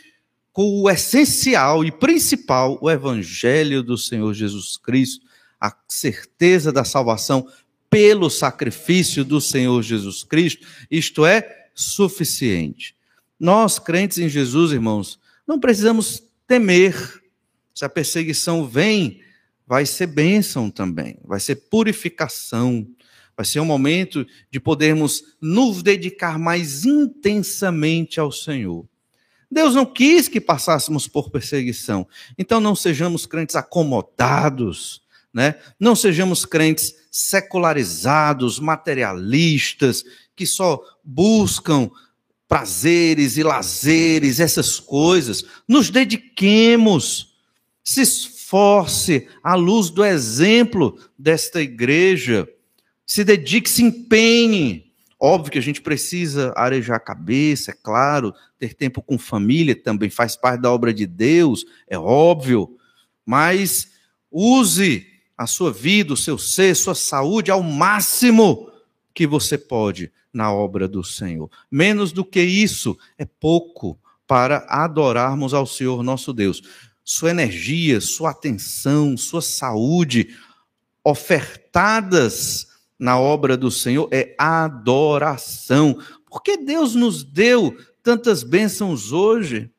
com 0.53 0.81
o 0.81 0.89
essencial 0.89 1.83
e 1.83 1.91
principal, 1.91 2.77
o 2.81 2.89
Evangelho 2.89 3.83
do 3.83 3.97
Senhor 3.97 4.33
Jesus 4.33 4.77
Cristo, 4.77 5.25
a 5.59 5.75
certeza 5.87 6.71
da 6.71 6.83
salvação 6.83 7.47
pelo 7.89 8.29
sacrifício 8.29 9.23
do 9.23 9.39
Senhor 9.39 9.81
Jesus 9.81 10.23
Cristo, 10.23 10.67
isto 10.89 11.25
é, 11.25 11.67
suficiente. 11.73 12.95
Nós, 13.39 13.77
crentes 13.77 14.17
em 14.17 14.27
Jesus, 14.27 14.71
irmãos, 14.71 15.19
não 15.45 15.59
precisamos 15.59 16.23
temer. 16.47 17.21
Se 17.73 17.85
a 17.85 17.89
perseguição 17.89 18.67
vem, 18.67 19.21
vai 19.67 19.85
ser 19.85 20.07
bênção 20.07 20.71
também, 20.71 21.19
vai 21.25 21.39
ser 21.41 21.55
purificação, 21.55 22.87
vai 23.35 23.45
ser 23.45 23.59
um 23.59 23.65
momento 23.65 24.25
de 24.49 24.59
podermos 24.59 25.23
nos 25.41 25.83
dedicar 25.83 26.39
mais 26.39 26.85
intensamente 26.85 28.19
ao 28.19 28.31
Senhor. 28.31 28.87
Deus 29.51 29.75
não 29.75 29.85
quis 29.85 30.27
que 30.27 30.41
passássemos 30.41 31.07
por 31.07 31.29
perseguição, 31.29 32.07
então 32.37 32.59
não 32.59 32.75
sejamos 32.75 33.25
crentes 33.25 33.55
acomodados, 33.55 35.01
né? 35.33 35.55
não 35.79 35.95
sejamos 35.95 36.45
crentes 36.45 36.95
secularizados, 37.11 38.59
materialistas, 38.59 40.03
que 40.35 40.45
só 40.45 40.81
buscam 41.03 41.89
prazeres 42.47 43.37
e 43.37 43.43
lazeres, 43.43 44.39
essas 44.39 44.79
coisas. 44.79 45.43
Nos 45.67 45.89
dediquemos, 45.89 47.35
se 47.83 48.05
esforce 48.47 49.27
à 49.43 49.55
luz 49.55 49.89
do 49.89 50.05
exemplo 50.05 50.97
desta 51.19 51.61
igreja. 51.61 52.47
Se 53.05 53.25
dedique, 53.25 53.69
se 53.69 53.83
empenhe. 53.83 54.93
Óbvio 55.19 55.51
que 55.51 55.57
a 55.57 55.61
gente 55.61 55.81
precisa 55.81 56.53
arejar 56.55 56.95
a 56.95 56.99
cabeça, 56.99 57.71
é 57.71 57.73
claro, 57.73 58.33
ter 58.57 58.73
tempo 58.73 59.01
com 59.01 59.17
família 59.17 59.75
também 59.75 60.09
faz 60.09 60.37
parte 60.37 60.61
da 60.61 60.71
obra 60.71 60.93
de 60.93 61.05
Deus, 61.05 61.65
é 61.87 61.97
óbvio, 61.97 62.77
mas 63.25 63.91
use 64.31 65.07
a 65.37 65.47
sua 65.47 65.71
vida, 65.73 66.13
o 66.13 66.17
seu 66.17 66.37
ser, 66.37 66.75
sua 66.75 66.95
saúde 66.95 67.51
ao 67.51 67.63
máximo 67.63 68.71
que 69.13 69.27
você 69.27 69.57
pode 69.57 70.11
na 70.31 70.53
obra 70.53 70.87
do 70.87 71.03
Senhor. 71.03 71.49
Menos 71.69 72.11
do 72.11 72.23
que 72.23 72.41
isso 72.41 72.97
é 73.17 73.25
pouco 73.25 73.99
para 74.27 74.65
adorarmos 74.69 75.53
ao 75.53 75.65
Senhor 75.65 76.03
nosso 76.03 76.31
Deus 76.31 76.61
sua 77.09 77.29
energia, 77.29 78.01
sua 78.01 78.31
atenção, 78.31 79.15
sua 79.15 79.41
saúde 79.41 80.35
ofertadas 81.01 82.67
na 82.99 83.17
obra 83.17 83.55
do 83.55 83.71
Senhor 83.71 84.09
é 84.11 84.35
adoração. 84.37 85.97
Porque 86.29 86.57
Deus 86.57 86.95
nos 86.95 87.23
deu 87.23 87.77
tantas 88.03 88.43
bênçãos 88.43 89.13
hoje? 89.13 89.71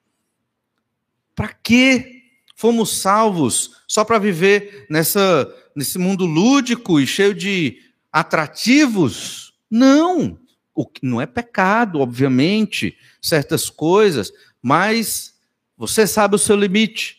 Para 1.35 1.49
que 1.49 2.23
fomos 2.56 2.97
salvos? 2.97 3.73
Só 3.87 4.06
para 4.06 4.18
viver 4.18 4.87
nessa, 4.88 5.54
nesse 5.76 5.99
mundo 5.99 6.25
lúdico 6.25 6.99
e 6.99 7.06
cheio 7.06 7.35
de 7.35 7.78
atrativos? 8.11 9.52
Não. 9.70 10.40
O, 10.75 10.90
não 11.02 11.20
é 11.20 11.26
pecado, 11.26 12.00
obviamente, 12.00 12.97
certas 13.20 13.68
coisas, 13.68 14.32
mas 14.62 15.35
você 15.76 16.06
sabe 16.06 16.35
o 16.35 16.38
seu 16.38 16.56
limite. 16.56 17.17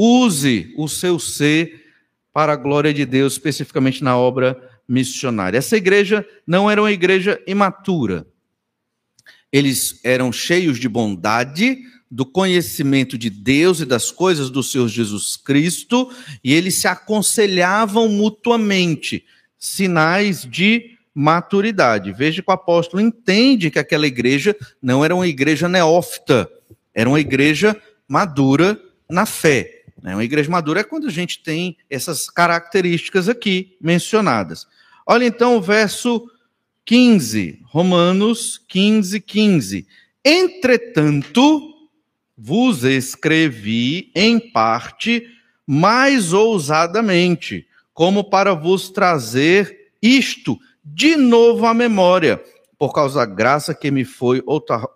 Use 0.00 0.72
o 0.76 0.86
seu 0.86 1.18
ser 1.18 1.86
para 2.32 2.52
a 2.52 2.56
glória 2.56 2.94
de 2.94 3.04
Deus, 3.04 3.32
especificamente 3.32 4.04
na 4.04 4.16
obra 4.16 4.56
missionária. 4.86 5.58
Essa 5.58 5.76
igreja 5.76 6.24
não 6.46 6.70
era 6.70 6.80
uma 6.80 6.92
igreja 6.92 7.42
imatura. 7.48 8.24
Eles 9.52 9.98
eram 10.04 10.30
cheios 10.30 10.78
de 10.78 10.88
bondade, 10.88 11.78
do 12.08 12.24
conhecimento 12.24 13.18
de 13.18 13.28
Deus 13.28 13.80
e 13.80 13.84
das 13.84 14.10
coisas 14.12 14.50
do 14.50 14.62
Senhor 14.62 14.88
Jesus 14.88 15.36
Cristo, 15.36 16.10
e 16.44 16.54
eles 16.54 16.76
se 16.76 16.86
aconselhavam 16.86 18.08
mutuamente, 18.08 19.24
sinais 19.58 20.46
de 20.48 20.96
maturidade. 21.12 22.12
Veja 22.12 22.40
que 22.40 22.48
o 22.48 22.54
apóstolo 22.54 23.02
entende 23.02 23.70
que 23.70 23.78
aquela 23.80 24.06
igreja 24.06 24.56
não 24.80 25.04
era 25.04 25.14
uma 25.14 25.26
igreja 25.26 25.68
neófita, 25.68 26.48
era 26.94 27.08
uma 27.08 27.20
igreja 27.20 27.76
madura 28.06 28.80
na 29.10 29.26
fé. 29.26 29.77
Né? 30.02 30.14
Uma 30.14 30.24
igreja 30.24 30.50
madura 30.50 30.80
é 30.80 30.84
quando 30.84 31.06
a 31.06 31.10
gente 31.10 31.42
tem 31.42 31.76
essas 31.88 32.28
características 32.30 33.28
aqui 33.28 33.76
mencionadas. 33.80 34.66
Olha 35.06 35.24
então 35.24 35.56
o 35.56 35.60
verso 35.60 36.30
15, 36.84 37.60
Romanos 37.64 38.62
15, 38.68 39.20
15. 39.20 39.86
Entretanto, 40.24 41.74
vos 42.36 42.84
escrevi 42.84 44.10
em 44.14 44.38
parte 44.38 45.26
mais 45.66 46.32
ousadamente, 46.32 47.66
como 47.92 48.24
para 48.24 48.54
vos 48.54 48.88
trazer 48.90 49.90
isto 50.00 50.58
de 50.84 51.16
novo 51.16 51.66
à 51.66 51.74
memória, 51.74 52.42
por 52.78 52.92
causa 52.92 53.18
da 53.18 53.26
graça 53.26 53.74
que 53.74 53.90
me 53.90 54.04
foi 54.04 54.42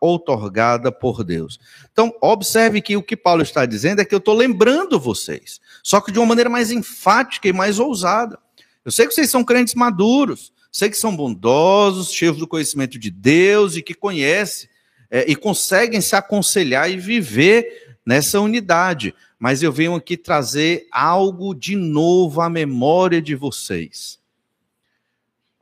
outorgada 0.00 0.92
por 0.92 1.24
Deus. 1.24 1.58
Então, 1.90 2.14
observe 2.20 2.80
que 2.80 2.96
o 2.96 3.02
que 3.02 3.16
Paulo 3.16 3.42
está 3.42 3.66
dizendo 3.66 4.00
é 4.00 4.04
que 4.04 4.14
eu 4.14 4.18
estou 4.18 4.36
lembrando 4.36 5.00
vocês, 5.00 5.60
só 5.82 6.00
que 6.00 6.12
de 6.12 6.18
uma 6.18 6.26
maneira 6.26 6.48
mais 6.48 6.70
enfática 6.70 7.48
e 7.48 7.52
mais 7.52 7.80
ousada. 7.80 8.38
Eu 8.84 8.92
sei 8.92 9.06
que 9.06 9.14
vocês 9.14 9.30
são 9.30 9.42
crentes 9.42 9.74
maduros, 9.74 10.52
sei 10.70 10.88
que 10.88 10.96
são 10.96 11.14
bondosos, 11.14 12.12
cheios 12.12 12.36
do 12.36 12.46
conhecimento 12.46 12.98
de 12.98 13.10
Deus 13.10 13.76
e 13.76 13.82
que 13.82 13.94
conhecem 13.94 14.68
é, 15.10 15.30
e 15.30 15.36
conseguem 15.36 16.00
se 16.00 16.16
aconselhar 16.16 16.90
e 16.90 16.96
viver 16.96 17.96
nessa 18.06 18.40
unidade. 18.40 19.14
Mas 19.38 19.62
eu 19.62 19.72
venho 19.72 19.94
aqui 19.94 20.16
trazer 20.16 20.86
algo 20.90 21.52
de 21.52 21.74
novo 21.74 22.40
à 22.40 22.48
memória 22.48 23.20
de 23.20 23.34
vocês. 23.34 24.21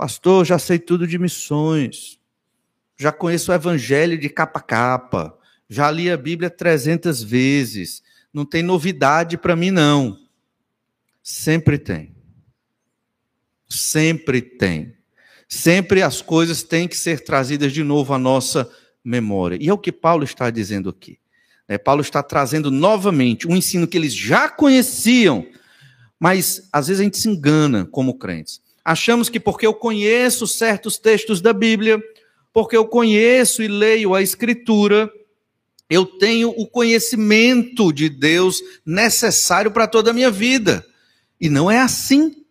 Pastor, 0.00 0.46
já 0.46 0.58
sei 0.58 0.78
tudo 0.78 1.06
de 1.06 1.18
missões. 1.18 2.18
Já 2.96 3.12
conheço 3.12 3.52
o 3.52 3.54
evangelho 3.54 4.18
de 4.18 4.30
capa 4.30 4.58
a 4.58 4.62
capa. 4.62 5.38
Já 5.68 5.90
li 5.90 6.10
a 6.10 6.16
Bíblia 6.16 6.48
300 6.48 7.22
vezes. 7.22 8.02
Não 8.32 8.46
tem 8.46 8.62
novidade 8.62 9.36
para 9.36 9.54
mim, 9.54 9.70
não. 9.70 10.18
Sempre 11.22 11.76
tem. 11.76 12.16
Sempre 13.68 14.40
tem. 14.40 14.96
Sempre 15.46 16.00
as 16.00 16.22
coisas 16.22 16.62
têm 16.62 16.88
que 16.88 16.96
ser 16.96 17.22
trazidas 17.22 17.70
de 17.70 17.84
novo 17.84 18.14
à 18.14 18.18
nossa 18.18 18.72
memória. 19.04 19.58
E 19.60 19.68
é 19.68 19.72
o 19.74 19.76
que 19.76 19.92
Paulo 19.92 20.24
está 20.24 20.48
dizendo 20.48 20.88
aqui. 20.88 21.18
É, 21.68 21.76
Paulo 21.76 22.00
está 22.00 22.22
trazendo 22.22 22.70
novamente 22.70 23.46
um 23.46 23.54
ensino 23.54 23.86
que 23.86 23.98
eles 23.98 24.14
já 24.14 24.48
conheciam, 24.48 25.46
mas 26.18 26.70
às 26.72 26.88
vezes 26.88 27.02
a 27.02 27.04
gente 27.04 27.18
se 27.18 27.28
engana 27.28 27.84
como 27.84 28.16
crentes. 28.16 28.62
Achamos 28.85 29.29
que 29.29 29.38
porque 29.38 29.66
eu 29.66 29.75
conheço 29.75 30.47
certos 30.47 30.99
textos 30.99 31.40
da 31.40 31.53
Bíblia, 31.53 32.03
porque 32.53 32.77
eu 32.77 32.87
conheço 32.87 33.62
e 33.62 33.69
leio 33.69 34.14
a 34.14 34.23
Escritura, 34.23 35.11
eu 35.88 36.07
tenho 36.07 36.51
o 36.51 36.66
conhecimento 36.66 37.93
de 37.93 38.09
Deus 38.09 38.62
necessário 38.87 39.71
para 39.71 39.88
toda 39.88 40.11
a 40.11 40.14
minha 40.14 40.31
vida. 40.31 40.87
E 41.40 41.49
não 41.49 41.71
é 41.71 41.81
assim. 41.81 42.45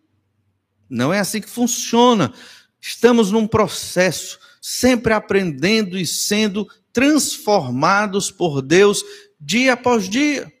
Não 0.88 1.12
é 1.12 1.18
assim 1.18 1.40
que 1.40 1.48
funciona. 1.48 2.32
Estamos 2.80 3.30
num 3.30 3.46
processo, 3.46 4.38
sempre 4.60 5.12
aprendendo 5.12 5.98
e 5.98 6.06
sendo 6.06 6.68
transformados 6.92 8.30
por 8.30 8.60
Deus 8.60 9.02
dia 9.40 9.72
após 9.72 10.08
dia. 10.08 10.52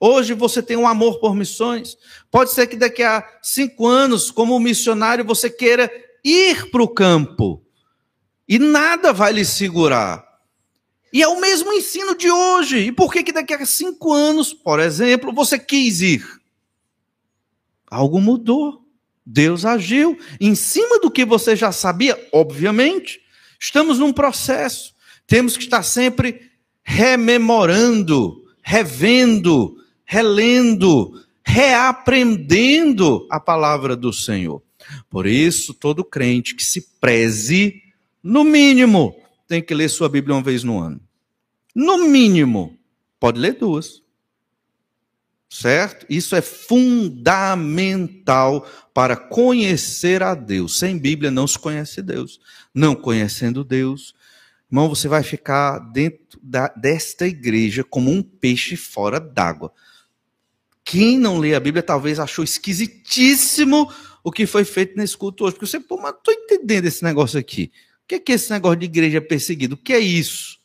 Hoje 0.00 0.32
você 0.32 0.62
tem 0.62 0.78
um 0.78 0.88
amor 0.88 1.20
por 1.20 1.36
missões. 1.36 1.98
Pode 2.30 2.52
ser 2.52 2.66
que 2.66 2.76
daqui 2.76 3.02
a 3.02 3.22
cinco 3.42 3.86
anos, 3.86 4.30
como 4.30 4.58
missionário, 4.58 5.22
você 5.22 5.50
queira 5.50 5.92
ir 6.24 6.70
para 6.70 6.82
o 6.82 6.88
campo 6.88 7.62
e 8.48 8.58
nada 8.58 9.12
vai 9.12 9.32
lhe 9.32 9.44
segurar. 9.44 10.24
E 11.12 11.22
é 11.22 11.28
o 11.28 11.40
mesmo 11.40 11.72
ensino 11.72 12.16
de 12.16 12.30
hoje. 12.30 12.78
E 12.78 12.92
por 12.92 13.12
que, 13.12 13.22
que 13.22 13.32
daqui 13.32 13.52
a 13.52 13.66
cinco 13.66 14.12
anos, 14.12 14.54
por 14.54 14.80
exemplo, 14.80 15.32
você 15.32 15.58
quis 15.58 16.00
ir? 16.00 16.40
Algo 17.86 18.20
mudou. 18.20 18.86
Deus 19.26 19.64
agiu 19.64 20.18
em 20.40 20.54
cima 20.54 20.98
do 20.98 21.10
que 21.10 21.24
você 21.24 21.54
já 21.54 21.70
sabia, 21.72 22.18
obviamente. 22.32 23.20
Estamos 23.60 23.98
num 23.98 24.12
processo. 24.12 24.94
Temos 25.26 25.56
que 25.56 25.64
estar 25.64 25.82
sempre 25.82 26.50
rememorando, 26.82 28.42
revendo, 28.62 29.76
relendo, 30.10 31.24
reaprendendo 31.44 33.28
a 33.30 33.38
palavra 33.38 33.94
do 33.94 34.12
Senhor. 34.12 34.60
Por 35.08 35.24
isso, 35.24 35.72
todo 35.72 36.02
crente 36.02 36.56
que 36.56 36.64
se 36.64 36.82
preze, 37.00 37.80
no 38.20 38.42
mínimo, 38.42 39.14
tem 39.46 39.62
que 39.62 39.72
ler 39.72 39.88
sua 39.88 40.08
Bíblia 40.08 40.34
uma 40.34 40.42
vez 40.42 40.64
no 40.64 40.80
ano. 40.80 41.00
No 41.72 42.08
mínimo, 42.08 42.76
pode 43.20 43.38
ler 43.38 43.54
duas. 43.54 44.02
Certo? 45.48 46.04
Isso 46.10 46.34
é 46.34 46.42
fundamental 46.42 48.68
para 48.92 49.16
conhecer 49.16 50.24
a 50.24 50.34
Deus. 50.34 50.76
Sem 50.76 50.98
Bíblia 50.98 51.30
não 51.30 51.46
se 51.46 51.56
conhece 51.56 52.02
Deus. 52.02 52.40
Não 52.74 52.96
conhecendo 52.96 53.62
Deus, 53.62 54.12
irmão, 54.68 54.88
você 54.88 55.06
vai 55.06 55.22
ficar 55.22 55.78
dentro 55.78 56.40
da, 56.42 56.66
desta 56.66 57.28
igreja 57.28 57.84
como 57.84 58.10
um 58.10 58.24
peixe 58.24 58.74
fora 58.74 59.20
d'água. 59.20 59.72
Quem 60.90 61.20
não 61.20 61.38
lê 61.38 61.54
a 61.54 61.60
Bíblia 61.60 61.84
talvez 61.84 62.18
achou 62.18 62.42
esquisitíssimo 62.42 63.88
o 64.24 64.32
que 64.32 64.44
foi 64.44 64.64
feito 64.64 64.96
nesse 64.96 65.16
culto 65.16 65.44
hoje. 65.44 65.54
Porque 65.54 65.66
você, 65.68 65.78
pô, 65.78 65.96
mas 65.96 66.16
estou 66.16 66.34
entendendo 66.34 66.84
esse 66.84 67.04
negócio 67.04 67.38
aqui. 67.38 67.70
que 68.08 68.16
é 68.16 68.34
esse 68.34 68.50
negócio 68.50 68.80
de 68.80 68.86
igreja 68.86 69.20
perseguida? 69.20 69.74
O 69.74 69.76
que 69.76 69.92
é 69.92 70.00
isso? 70.00 70.58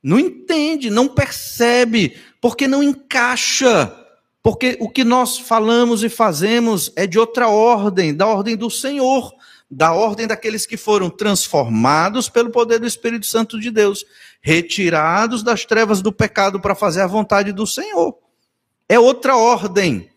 Não 0.00 0.20
entende, 0.20 0.88
não 0.88 1.08
percebe, 1.08 2.16
porque 2.40 2.68
não 2.68 2.80
encaixa. 2.80 3.92
Porque 4.40 4.76
o 4.78 4.88
que 4.88 5.02
nós 5.02 5.36
falamos 5.36 6.04
e 6.04 6.08
fazemos 6.08 6.92
é 6.94 7.04
de 7.04 7.18
outra 7.18 7.48
ordem, 7.48 8.14
da 8.14 8.28
ordem 8.28 8.56
do 8.56 8.70
Senhor, 8.70 9.34
da 9.68 9.92
ordem 9.92 10.28
daqueles 10.28 10.64
que 10.64 10.76
foram 10.76 11.10
transformados 11.10 12.28
pelo 12.28 12.50
poder 12.50 12.78
do 12.78 12.86
Espírito 12.86 13.26
Santo 13.26 13.58
de 13.58 13.72
Deus, 13.72 14.04
retirados 14.40 15.42
das 15.42 15.64
trevas 15.64 16.00
do 16.00 16.12
pecado 16.12 16.60
para 16.60 16.76
fazer 16.76 17.00
a 17.00 17.08
vontade 17.08 17.50
do 17.50 17.66
Senhor. 17.66 18.22
É 18.88 18.98
outra 18.98 19.36
ordem. 19.36 20.10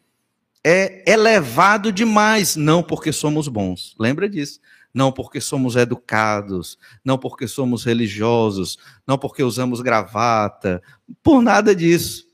É 0.64 1.10
elevado 1.10 1.92
demais, 1.92 2.56
não 2.56 2.84
porque 2.84 3.14
somos 3.14 3.48
bons. 3.48 3.96
Lembra 4.00 4.28
disso? 4.28 4.60
Não 4.94 5.12
porque 5.12 5.40
somos 5.40 5.76
educados, 5.76 6.78
não 7.04 7.18
porque 7.18 7.48
somos 7.48 7.84
religiosos, 7.84 8.78
não 9.06 9.18
porque 9.18 9.44
usamos 9.44 9.80
gravata, 9.80 10.82
por 11.24 11.42
nada 11.42 11.76
disso 11.76 12.28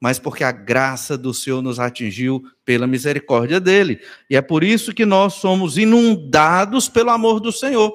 mas 0.00 0.18
porque 0.18 0.42
a 0.42 0.50
graça 0.50 1.18
do 1.18 1.34
Senhor 1.34 1.60
nos 1.60 1.78
atingiu 1.78 2.42
pela 2.64 2.86
misericórdia 2.86 3.60
dele. 3.60 4.00
E 4.30 4.34
é 4.34 4.40
por 4.40 4.64
isso 4.64 4.94
que 4.94 5.04
nós 5.04 5.34
somos 5.34 5.76
inundados 5.76 6.88
pelo 6.88 7.10
amor 7.10 7.38
do 7.38 7.52
Senhor, 7.52 7.92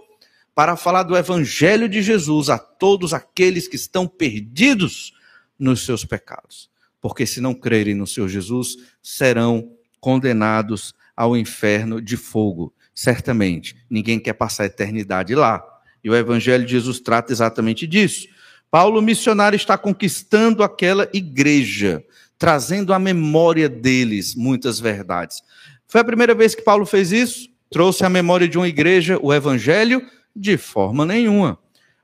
para 0.53 0.77
falar 0.77 1.03
do 1.03 1.17
evangelho 1.17 1.89
de 1.89 2.03
Jesus 2.03 2.49
a 2.49 2.59
todos 2.59 3.11
aqueles 3.11 3.67
que 3.67 3.75
estão 3.75 4.07
perdidos 4.07 5.13
nos 5.57 5.83
seus 5.83 6.05
pecados. 6.05 6.69
Porque 7.05 7.27
se 7.27 7.39
não 7.39 7.53
crerem 7.53 7.93
no 7.93 8.07
Senhor 8.07 8.27
Jesus, 8.27 8.77
serão 8.99 9.69
condenados 9.99 10.91
ao 11.15 11.37
inferno 11.37 12.01
de 12.01 12.17
fogo. 12.17 12.73
Certamente, 12.95 13.75
ninguém 13.87 14.19
quer 14.19 14.33
passar 14.33 14.63
a 14.63 14.65
eternidade 14.65 15.35
lá. 15.35 15.63
E 16.03 16.09
o 16.09 16.15
evangelho 16.15 16.65
de 16.65 16.71
Jesus 16.71 16.99
trata 16.99 17.31
exatamente 17.31 17.85
disso. 17.85 18.27
Paulo, 18.71 19.03
missionário, 19.03 19.55
está 19.55 19.77
conquistando 19.77 20.63
aquela 20.63 21.07
igreja, 21.13 22.03
trazendo 22.39 22.91
à 22.91 22.97
memória 22.97 23.69
deles 23.69 24.33
muitas 24.33 24.79
verdades. 24.79 25.43
Foi 25.87 26.01
a 26.01 26.05
primeira 26.05 26.33
vez 26.33 26.55
que 26.55 26.63
Paulo 26.63 26.87
fez 26.87 27.11
isso? 27.11 27.47
Trouxe 27.69 28.03
à 28.03 28.09
memória 28.09 28.47
de 28.47 28.57
uma 28.57 28.67
igreja 28.67 29.19
o 29.21 29.31
evangelho? 29.31 30.01
De 30.35 30.57
forma 30.57 31.05
nenhuma. 31.05 31.59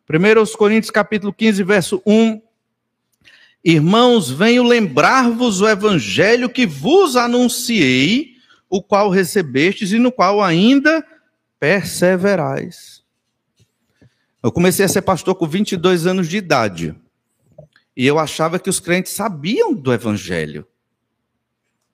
1 0.07 0.55
Coríntios 0.55 0.91
capítulo 0.91 1.33
15, 1.33 1.63
verso 1.63 2.03
1. 2.05 2.50
Irmãos, 3.63 4.31
venho 4.31 4.63
lembrar-vos 4.63 5.61
o 5.61 5.69
evangelho 5.69 6.49
que 6.49 6.65
vos 6.65 7.15
anunciei, 7.15 8.35
o 8.67 8.81
qual 8.81 9.09
recebestes 9.09 9.91
e 9.91 9.99
no 9.99 10.11
qual 10.11 10.41
ainda 10.41 11.05
perseverais. 11.59 13.03
Eu 14.41 14.51
comecei 14.51 14.83
a 14.83 14.87
ser 14.87 15.03
pastor 15.03 15.35
com 15.35 15.47
22 15.47 16.07
anos 16.07 16.27
de 16.27 16.37
idade. 16.37 16.95
E 17.95 18.07
eu 18.07 18.17
achava 18.17 18.57
que 18.57 18.69
os 18.69 18.79
crentes 18.79 19.11
sabiam 19.11 19.73
do 19.73 19.93
evangelho. 19.93 20.65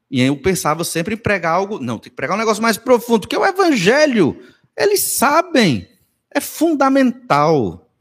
E 0.09 0.21
eu 0.21 0.37
pensava 0.37 0.85
sempre 0.85 1.15
em 1.15 1.17
pregar 1.17 1.53
algo. 1.53 1.79
Não, 1.79 1.99
tem 1.99 2.09
que 2.09 2.15
pregar 2.15 2.37
um 2.37 2.39
negócio 2.39 2.63
mais 2.63 2.77
profundo, 2.77 3.27
que 3.27 3.35
é 3.35 3.39
o 3.39 3.45
evangelho. 3.45 4.41
Eles 4.77 5.01
sabem. 5.01 5.85
É 6.33 6.39
fundamental. 6.39 7.91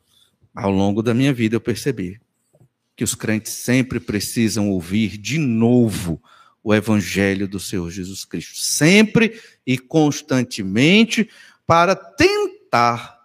Ao 0.55 0.71
longo 0.71 1.03
da 1.03 1.13
minha 1.13 1.33
vida 1.33 1.57
eu 1.57 1.61
percebi 1.61 2.21
que 2.97 3.05
os 3.05 3.15
crentes 3.15 3.53
sempre 3.53 4.01
precisam 4.01 4.71
ouvir 4.71 5.19
de 5.19 5.39
novo 5.39 6.21
o 6.65 6.75
evangelho 6.75 7.47
do 7.47 7.61
Senhor 7.61 7.91
Jesus 7.91 8.25
Cristo. 8.25 8.57
Sempre 8.57 9.41
e 9.67 9.79
constantemente 9.79 11.29
para 11.67 11.95
tentar 11.95 13.17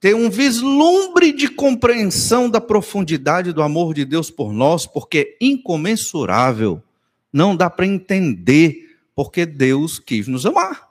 ter 0.00 0.14
um 0.14 0.30
vislumbre 0.30 1.32
de 1.32 1.48
compreensão 1.48 2.48
da 2.48 2.60
profundidade 2.60 3.52
do 3.52 3.62
amor 3.62 3.94
de 3.94 4.04
Deus 4.04 4.30
por 4.30 4.52
nós, 4.52 4.86
porque 4.86 5.36
é 5.40 5.44
incomensurável. 5.44 6.82
Não 7.32 7.54
dá 7.54 7.68
para 7.68 7.86
entender 7.86 8.96
porque 9.14 9.44
Deus 9.46 9.98
quis 9.98 10.26
nos 10.26 10.46
amar. 10.46 10.88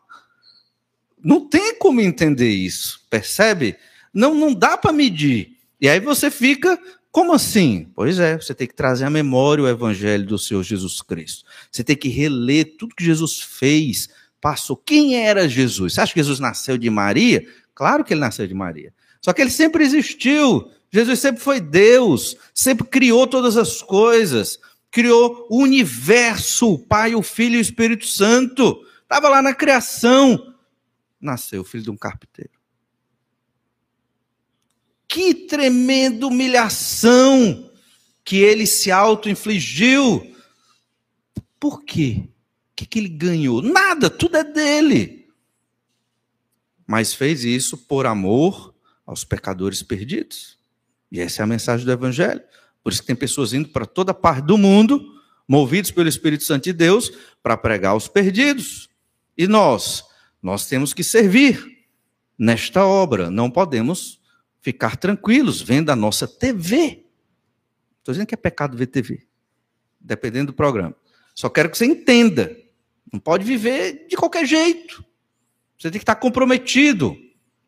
Não 1.24 1.42
tem 1.42 1.76
como 1.78 2.02
entender 2.02 2.50
isso, 2.50 3.06
percebe? 3.10 3.76
Não, 4.14 4.36
não 4.36 4.54
dá 4.54 4.78
para 4.78 4.92
medir. 4.94 5.58
E 5.82 5.90
aí 5.90 6.00
você 6.00 6.32
fica, 6.32 6.80
como 7.16 7.32
assim? 7.32 7.90
Pois 7.96 8.20
é, 8.20 8.36
você 8.36 8.54
tem 8.54 8.68
que 8.68 8.76
trazer 8.76 9.06
à 9.06 9.10
memória 9.10 9.64
o 9.64 9.70
evangelho 9.70 10.26
do 10.26 10.38
Senhor 10.38 10.62
Jesus 10.62 11.02
Cristo. 11.02 11.46
Você 11.72 11.82
tem 11.82 11.96
que 11.96 12.10
reler 12.10 12.76
tudo 12.78 12.94
que 12.94 13.06
Jesus 13.06 13.40
fez, 13.40 14.10
passou. 14.42 14.76
Quem 14.76 15.16
era 15.16 15.48
Jesus? 15.48 15.94
Você 15.94 16.02
acha 16.02 16.14
que 16.14 16.20
Jesus 16.20 16.42
nasceu 16.42 16.78
de 16.78 16.90
Maria? 16.90 17.48
Claro 17.74 18.04
que 18.04 18.14
ele 18.14 18.20
nasceu 18.20 18.46
de 18.46 18.54
Maria. 18.54 18.94
Só 19.22 19.32
que 19.32 19.42
ele 19.42 19.50
sempre 19.50 19.86
existiu. 19.86 20.70
Jesus 20.92 21.22
sempre 21.22 21.42
foi 21.42 21.62
Deus, 21.62 22.36
sempre 22.54 22.86
criou 22.86 23.26
todas 23.26 23.56
as 23.56 23.82
coisas, 23.82 24.60
criou 24.92 25.48
o 25.50 25.62
universo, 25.62 26.74
o 26.74 26.78
Pai, 26.78 27.16
o 27.16 27.22
Filho 27.22 27.56
e 27.56 27.60
o 27.60 27.62
Espírito 27.62 28.06
Santo. 28.06 28.86
Estava 29.04 29.30
lá 29.30 29.42
na 29.42 29.54
criação. 29.54 30.54
Nasceu 31.22 31.62
o 31.62 31.64
filho 31.64 31.86
de 31.86 31.92
um 31.92 31.96
carpinteiro. 31.96 32.55
Que 35.16 35.34
tremenda 35.34 36.28
humilhação 36.28 37.72
que 38.26 38.36
ele 38.36 38.68
se 38.68 38.92
auto-infligiu. 38.92 40.36
Por 41.58 41.86
quê? 41.86 42.24
O 42.26 42.76
que, 42.76 42.86
que 42.86 43.00
ele 43.00 43.08
ganhou? 43.08 43.62
Nada, 43.62 44.10
tudo 44.10 44.36
é 44.36 44.44
dele. 44.44 45.30
Mas 46.86 47.14
fez 47.14 47.46
isso 47.46 47.78
por 47.78 48.06
amor 48.06 48.76
aos 49.06 49.24
pecadores 49.24 49.82
perdidos. 49.82 50.60
E 51.10 51.22
essa 51.22 51.42
é 51.42 51.44
a 51.44 51.48
mensagem 51.48 51.86
do 51.86 51.94
Evangelho. 51.94 52.42
Por 52.84 52.92
isso 52.92 53.00
que 53.00 53.08
tem 53.08 53.16
pessoas 53.16 53.54
indo 53.54 53.70
para 53.70 53.86
toda 53.86 54.14
parte 54.14 54.46
do 54.46 54.58
mundo, 54.58 55.02
movidos 55.48 55.92
pelo 55.92 56.10
Espírito 56.10 56.44
Santo 56.44 56.66
de 56.66 56.74
Deus, 56.74 57.10
para 57.42 57.56
pregar 57.56 57.94
aos 57.94 58.10
perdidos. 58.10 58.90
E 59.38 59.48
nós, 59.48 60.04
nós 60.44 60.68
temos 60.68 60.94
que 60.94 61.06
servir 61.06 61.66
nesta 62.38 62.86
obra. 62.86 63.32
Não 63.32 63.50
podemos 63.50 64.25
ficar 64.66 64.98
tranquilos 64.98 65.62
vendo 65.62 65.92
a 65.92 65.96
nossa 65.96 66.28
TV. 66.28 67.06
Estou 68.00 68.14
dizendo 68.14 68.28
que 68.28 68.34
é 68.34 68.38
pecado 68.38 68.76
ver 68.76 68.88
TV, 68.88 69.26
dependendo 70.00 70.48
do 70.48 70.56
programa. 70.56 70.96
Só 71.36 71.50
quero 71.50 71.70
que 71.70 71.78
você 71.78 71.86
entenda. 71.86 72.56
Não 73.14 73.20
pode 73.20 73.44
viver 73.44 74.08
de 74.10 74.16
qualquer 74.16 74.46
jeito. 74.46 75.06
Você 75.78 75.92
tem 75.92 76.00
que 76.00 76.04
estar 76.04 76.16
comprometido 76.16 77.16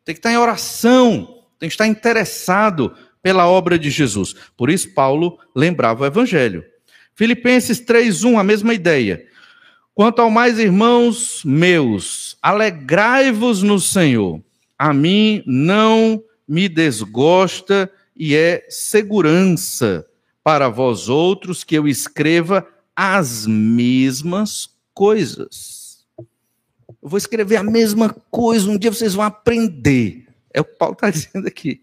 tem 0.08 0.14
que 0.14 0.20
estar 0.20 0.32
em 0.32 0.38
oração, 0.38 1.44
tem 1.58 1.68
que 1.68 1.74
estar 1.74 1.86
interessado 1.86 2.96
pela 3.20 3.46
obra 3.46 3.78
de 3.78 3.90
Jesus. 3.90 4.34
Por 4.56 4.70
isso, 4.70 4.94
Paulo 4.94 5.38
lembrava 5.54 6.02
o 6.02 6.06
Evangelho. 6.06 6.64
Filipenses 7.14 7.78
3,1, 7.78 8.40
a 8.40 8.42
mesma 8.42 8.72
ideia. 8.72 9.22
Quanto 9.94 10.22
ao 10.22 10.30
mais, 10.30 10.58
irmãos 10.58 11.42
meus, 11.44 12.38
alegrai-vos 12.40 13.62
no 13.62 13.78
Senhor. 13.78 14.42
A 14.78 14.94
mim 14.94 15.42
não 15.44 16.24
me 16.48 16.68
desgosta 16.68 17.90
e 18.16 18.34
é 18.34 18.66
segurança 18.68 20.06
para 20.42 20.68
vós 20.68 21.08
outros 21.08 21.62
que 21.62 21.74
eu 21.74 21.86
escreva 21.86 22.66
as 22.96 23.46
mesmas 23.46 24.70
coisas. 24.94 26.06
Eu 26.18 27.08
vou 27.08 27.18
escrever 27.18 27.56
a 27.56 27.62
mesma 27.62 28.08
coisa, 28.30 28.70
um 28.70 28.78
dia 28.78 28.90
vocês 28.90 29.14
vão 29.14 29.24
aprender. 29.24 30.26
É 30.52 30.60
o 30.60 30.64
que 30.64 30.74
Paulo 30.76 30.94
está 30.94 31.10
dizendo 31.10 31.46
aqui. 31.46 31.82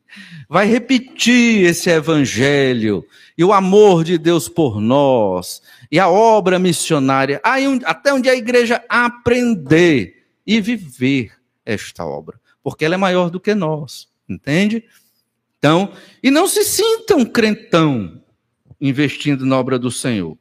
Vai 0.50 0.66
repetir 0.68 1.66
esse 1.66 1.90
evangelho 1.90 3.06
e 3.38 3.44
o 3.44 3.54
amor 3.54 4.04
de 4.04 4.18
Deus 4.18 4.50
por 4.50 4.82
nós 4.82 5.62
e 5.92 6.00
a 6.00 6.10
obra 6.10 6.60
missionária, 6.60 7.40
até 7.86 8.14
onde 8.14 8.30
a 8.30 8.36
igreja 8.36 8.84
aprender 8.90 10.26
e 10.46 10.60
viver 10.60 11.32
esta 11.66 12.06
obra, 12.06 12.40
porque 12.64 12.86
ela 12.86 12.96
é 12.96 12.98
maior 12.98 13.30
do 13.30 13.40
que 13.40 13.56
nós, 13.56 14.08
entende? 14.28 14.84
Então, 15.58 15.94
e 16.22 16.30
não 16.30 16.48
se 16.48 16.64
sinta 16.64 17.16
um 17.16 17.26
crentão 17.26 18.22
investindo 18.80 19.46
na 19.46 19.58
obra 19.58 19.80
do 19.80 19.90
Senhor. 19.90 20.38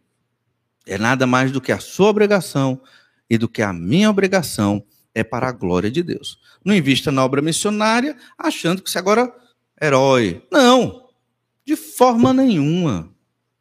É 0.87 0.99
nada 0.99 1.27
mais 1.27 1.51
do 1.51 1.61
que 1.61 1.73
a 1.73 1.79
sua 1.79 2.09
obrigação 2.09 2.81
e 3.29 3.39
do 3.39 3.49
que 3.49 3.63
a 3.63 3.73
minha 3.73 4.11
obrigação 4.11 4.85
é 5.15 5.25
para 5.25 5.49
a 5.49 5.53
glória 5.53 5.91
de 5.91 6.03
Deus. 6.03 6.39
Não 6.65 6.75
invista 6.75 7.11
na 7.11 7.25
obra 7.25 7.41
missionária 7.41 8.17
achando 8.37 8.83
que 8.83 8.91
você 8.91 8.99
agora 8.99 9.33
é 9.81 9.87
herói. 9.87 10.43
Não, 10.51 11.09
de 11.65 11.77
forma 11.77 12.33
nenhuma. 12.33 13.11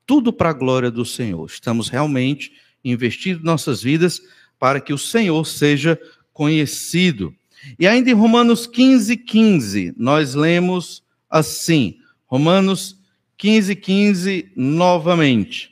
Tudo 0.06 0.34
para 0.34 0.50
a 0.50 0.54
glória 0.54 0.92
do 0.92 1.06
Senhor. 1.06 1.46
Estamos 1.46 1.88
realmente 1.88 2.52
investindo 2.84 3.44
nossas 3.44 3.82
vidas 3.82 4.22
para 4.60 4.82
que 4.82 4.92
o 4.92 4.98
Senhor 4.98 5.46
seja 5.46 6.00
conhecido. 6.34 7.34
E 7.78 7.88
ainda 7.88 8.10
em 8.10 8.14
Romanos 8.14 8.68
15, 8.68 9.18
15, 9.18 9.94
nós 9.98 10.34
lemos 10.34 11.04
assim, 11.30 11.98
Romanos 12.26 12.98
15, 13.38 13.76
15, 13.76 14.52
novamente. 14.56 15.72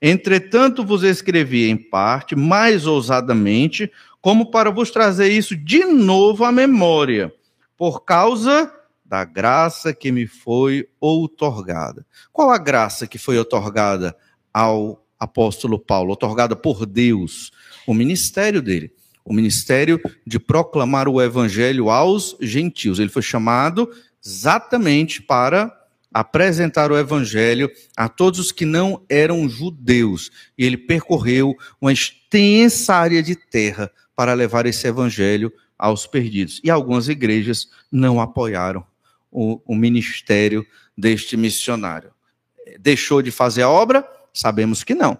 Entretanto, 0.00 0.84
vos 0.84 1.02
escrevi 1.02 1.68
em 1.68 1.76
parte, 1.76 2.34
mais 2.34 2.86
ousadamente, 2.86 3.90
como 4.20 4.50
para 4.50 4.70
vos 4.70 4.90
trazer 4.90 5.30
isso 5.30 5.56
de 5.56 5.84
novo 5.84 6.44
à 6.44 6.52
memória, 6.52 7.32
por 7.76 8.04
causa 8.04 8.72
da 9.04 9.24
graça 9.24 9.92
que 9.92 10.12
me 10.12 10.26
foi 10.26 10.88
outorgada. 11.00 12.06
Qual 12.32 12.50
a 12.50 12.58
graça 12.58 13.06
que 13.06 13.18
foi 13.18 13.38
otorgada 13.38 14.16
ao 14.54 15.04
apóstolo 15.18 15.78
Paulo? 15.78 16.12
Otorgada 16.12 16.54
por 16.54 16.86
Deus, 16.86 17.50
o 17.86 17.92
ministério 17.92 18.62
dele. 18.62 18.92
O 19.30 19.32
ministério 19.32 20.00
de 20.26 20.40
proclamar 20.40 21.06
o 21.06 21.22
evangelho 21.22 21.88
aos 21.88 22.36
gentios. 22.40 22.98
Ele 22.98 23.08
foi 23.08 23.22
chamado 23.22 23.88
exatamente 24.20 25.22
para 25.22 25.72
apresentar 26.12 26.90
o 26.90 26.98
evangelho 26.98 27.70
a 27.96 28.08
todos 28.08 28.40
os 28.40 28.50
que 28.50 28.64
não 28.64 29.04
eram 29.08 29.48
judeus. 29.48 30.32
E 30.58 30.64
ele 30.64 30.76
percorreu 30.76 31.56
uma 31.80 31.92
extensa 31.92 32.96
área 32.96 33.22
de 33.22 33.36
terra 33.36 33.88
para 34.16 34.34
levar 34.34 34.66
esse 34.66 34.88
evangelho 34.88 35.52
aos 35.78 36.08
perdidos. 36.08 36.60
E 36.64 36.68
algumas 36.68 37.08
igrejas 37.08 37.68
não 37.88 38.20
apoiaram 38.20 38.84
o, 39.30 39.60
o 39.64 39.76
ministério 39.76 40.66
deste 40.98 41.36
missionário. 41.36 42.10
Deixou 42.80 43.22
de 43.22 43.30
fazer 43.30 43.62
a 43.62 43.70
obra? 43.70 44.04
Sabemos 44.34 44.82
que 44.82 44.92
não, 44.92 45.16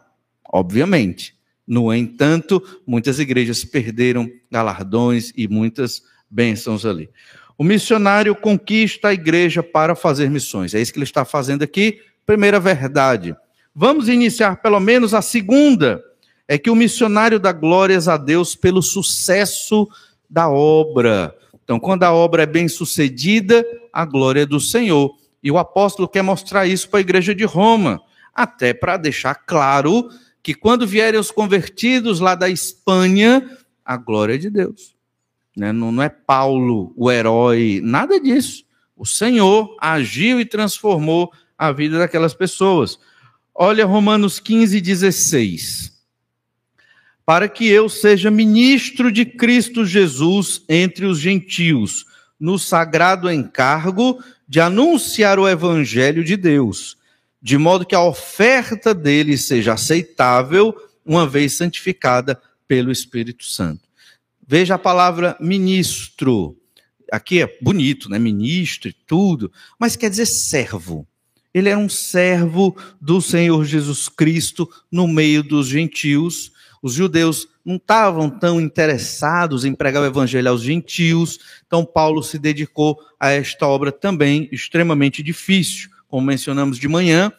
obviamente. 0.53 1.39
No 1.71 1.95
entanto, 1.95 2.61
muitas 2.85 3.21
igrejas 3.21 3.65
perderam 3.65 4.29
galardões 4.51 5.33
e 5.37 5.47
muitas 5.47 6.03
bênçãos 6.29 6.85
ali. 6.85 7.09
O 7.57 7.63
missionário 7.63 8.35
conquista 8.35 9.07
a 9.07 9.15
igreja 9.15 9.63
para 9.63 9.95
fazer 9.95 10.29
missões. 10.29 10.75
É 10.75 10.81
isso 10.81 10.93
que 10.93 10.99
ele 10.99 11.05
está 11.05 11.25
fazendo 11.25 11.63
aqui. 11.63 12.01
Primeira 12.27 12.59
verdade. 12.59 13.37
Vamos 13.73 14.09
iniciar 14.09 14.61
pelo 14.61 14.81
menos 14.81 15.15
a 15.15 15.23
segunda. 15.23 16.03
É 16.49 16.59
que 16.59 16.71
o 16.71 16.75
missionário 16.75 17.39
dá 17.39 17.53
glórias 17.53 18.09
a 18.09 18.17
Deus 18.17 18.57
pelo 18.57 18.83
sucesso 18.83 19.89
da 20.29 20.51
obra. 20.51 21.33
Então, 21.63 21.79
quando 21.79 22.03
a 22.03 22.13
obra 22.13 22.43
é 22.43 22.47
bem 22.47 22.67
sucedida, 22.67 23.65
a 23.93 24.05
glória 24.05 24.41
é 24.41 24.47
do 24.47 24.59
Senhor. 24.59 25.15
E 25.41 25.53
o 25.53 25.59
apóstolo 25.59 26.09
quer 26.09 26.23
mostrar 26.23 26.67
isso 26.67 26.89
para 26.89 26.99
a 26.99 27.01
igreja 27.01 27.33
de 27.33 27.45
Roma, 27.45 28.03
até 28.35 28.75
para 28.75 28.97
deixar 28.97 29.37
claro 29.37 30.09
que 30.43 30.55
quando 30.55 30.87
vierem 30.87 31.21
os 31.21 31.31
convertidos 31.31 32.21
lá 32.21 32.35
da 32.35 32.49
Espanha, 32.49 33.59
a 33.85 33.97
glória 33.97 34.35
é 34.35 34.39
de 34.39 34.51
Deus. 34.51 34.95
Né? 35.57 35.73
Não, 35.73 35.93
não 35.93 36.03
é 36.03 36.09
Paulo 36.09 36.93
o 36.97 37.11
herói, 37.11 37.81
nada 37.83 38.21
disso. 38.21 38.65
O 38.97 39.07
Senhor 39.07 39.77
agiu 39.81 40.41
e 40.41 40.45
transformou 40.45 41.33
a 41.59 41.73
vida 41.73 41.99
daquelas 41.99 42.35
pessoas. 42.35 42.99
Olha 43.55 43.85
Romanos 43.85 44.39
15, 44.39 44.81
16. 44.81 45.93
Para 47.25 47.49
que 47.49 47.69
eu 47.69 47.89
seja 47.89 48.31
ministro 48.31 49.13
de 49.13 49.25
Cristo 49.25 49.85
Jesus 49.85 50.65
entre 50.69 51.05
os 51.05 51.19
gentios, 51.19 52.07
no 52.39 52.59
sagrado 52.59 53.31
encargo 53.31 54.23
de 54.49 54.61
anunciar 54.61 55.39
o 55.39 55.49
evangelho 55.49 56.25
de 56.25 56.37
Deus, 56.37 56.97
de 57.43 57.57
modo 57.57 57.87
que 57.87 57.95
a 57.95 58.03
oferta 58.03 58.95
dele 58.95 59.37
seja 59.39 59.73
aceitável, 59.73 60.75
uma 61.05 61.27
vez 61.27 61.57
santificada 61.57 62.41
pelo 62.69 62.93
Espírito 62.93 63.45
Santo. 63.45 63.89
Veja 64.47 64.75
a 64.75 64.79
palavra 64.79 65.37
ministro. 65.41 66.57
Aqui 67.11 67.41
é 67.43 67.59
bonito, 67.61 68.09
né? 68.09 68.19
Ministro 68.19 68.91
e 68.91 68.93
tudo, 68.93 69.51
mas 69.79 69.97
quer 69.97 70.11
dizer 70.11 70.27
servo. 70.27 71.07
Ele 71.53 71.69
era 71.69 71.79
um 71.79 71.89
servo 71.89 72.77
do 73.01 73.21
Senhor 73.21 73.65
Jesus 73.65 74.09
Cristo 74.09 74.71
no 74.91 75.09
meio 75.09 75.43
dos 75.43 75.67
gentios. 75.67 76.53
Os 76.81 76.95
judeus 76.95 77.49
não 77.65 77.77
estavam 77.77 78.31
tão 78.31 78.61
interessados 78.61 79.65
em 79.65 79.75
pregar 79.75 80.03
o 80.03 80.07
evangelho 80.07 80.49
aos 80.49 80.63
gentios, 80.63 81.39
então 81.67 81.85
Paulo 81.85 82.23
se 82.23 82.39
dedicou 82.39 82.99
a 83.19 83.31
esta 83.31 83.67
obra 83.67 83.93
também 83.93 84.49
extremamente 84.53 85.23
difícil. 85.23 85.91
Como 86.11 86.27
mencionamos 86.27 86.77
de 86.77 86.89
manhã, 86.89 87.33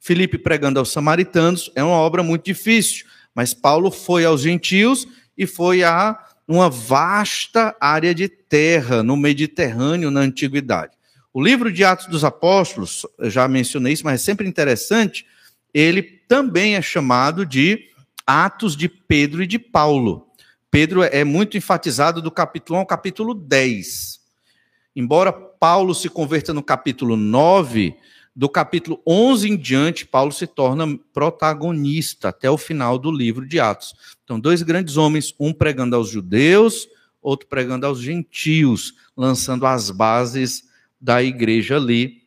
Filipe 0.00 0.36
pregando 0.36 0.80
aos 0.80 0.90
samaritanos 0.90 1.70
é 1.76 1.84
uma 1.84 1.94
obra 1.94 2.24
muito 2.24 2.44
difícil, 2.44 3.06
mas 3.32 3.54
Paulo 3.54 3.88
foi 3.88 4.24
aos 4.24 4.40
gentios 4.42 5.06
e 5.38 5.46
foi 5.46 5.84
a 5.84 6.18
uma 6.48 6.68
vasta 6.68 7.76
área 7.80 8.12
de 8.12 8.28
terra 8.28 9.02
no 9.04 9.16
Mediterrâneo 9.16 10.10
na 10.10 10.20
antiguidade. 10.20 10.92
O 11.32 11.40
livro 11.40 11.72
de 11.72 11.84
Atos 11.84 12.06
dos 12.06 12.24
Apóstolos, 12.24 13.06
já 13.24 13.46
mencionei 13.46 13.92
isso, 13.92 14.04
mas 14.04 14.20
é 14.20 14.24
sempre 14.24 14.48
interessante, 14.48 15.24
ele 15.72 16.02
também 16.02 16.74
é 16.74 16.82
chamado 16.82 17.46
de 17.46 17.90
Atos 18.26 18.76
de 18.76 18.88
Pedro 18.88 19.40
e 19.40 19.46
de 19.46 19.58
Paulo. 19.58 20.26
Pedro 20.68 21.04
é 21.04 21.22
muito 21.22 21.56
enfatizado 21.56 22.20
do 22.20 22.30
capítulo 22.30 22.78
1 22.78 22.80
ao 22.80 22.86
capítulo 22.86 23.34
10. 23.34 24.18
Embora 24.96 25.32
Paulo 25.32 25.94
se 25.94 26.08
converta 26.08 26.52
no 26.52 26.62
capítulo 26.62 27.16
9, 27.16 27.94
do 28.36 28.50
capítulo 28.50 29.00
11 29.06 29.48
em 29.48 29.56
diante, 29.56 30.04
Paulo 30.04 30.30
se 30.30 30.46
torna 30.46 30.98
protagonista 31.14 32.28
até 32.28 32.50
o 32.50 32.58
final 32.58 32.98
do 32.98 33.10
livro 33.10 33.48
de 33.48 33.58
Atos. 33.58 33.94
Então, 34.22 34.38
dois 34.38 34.62
grandes 34.62 34.98
homens, 34.98 35.34
um 35.40 35.54
pregando 35.54 35.96
aos 35.96 36.10
judeus, 36.10 36.86
outro 37.22 37.48
pregando 37.48 37.86
aos 37.86 37.98
gentios, 37.98 38.92
lançando 39.16 39.66
as 39.66 39.90
bases 39.90 40.64
da 41.00 41.22
igreja 41.22 41.76
ali 41.76 42.24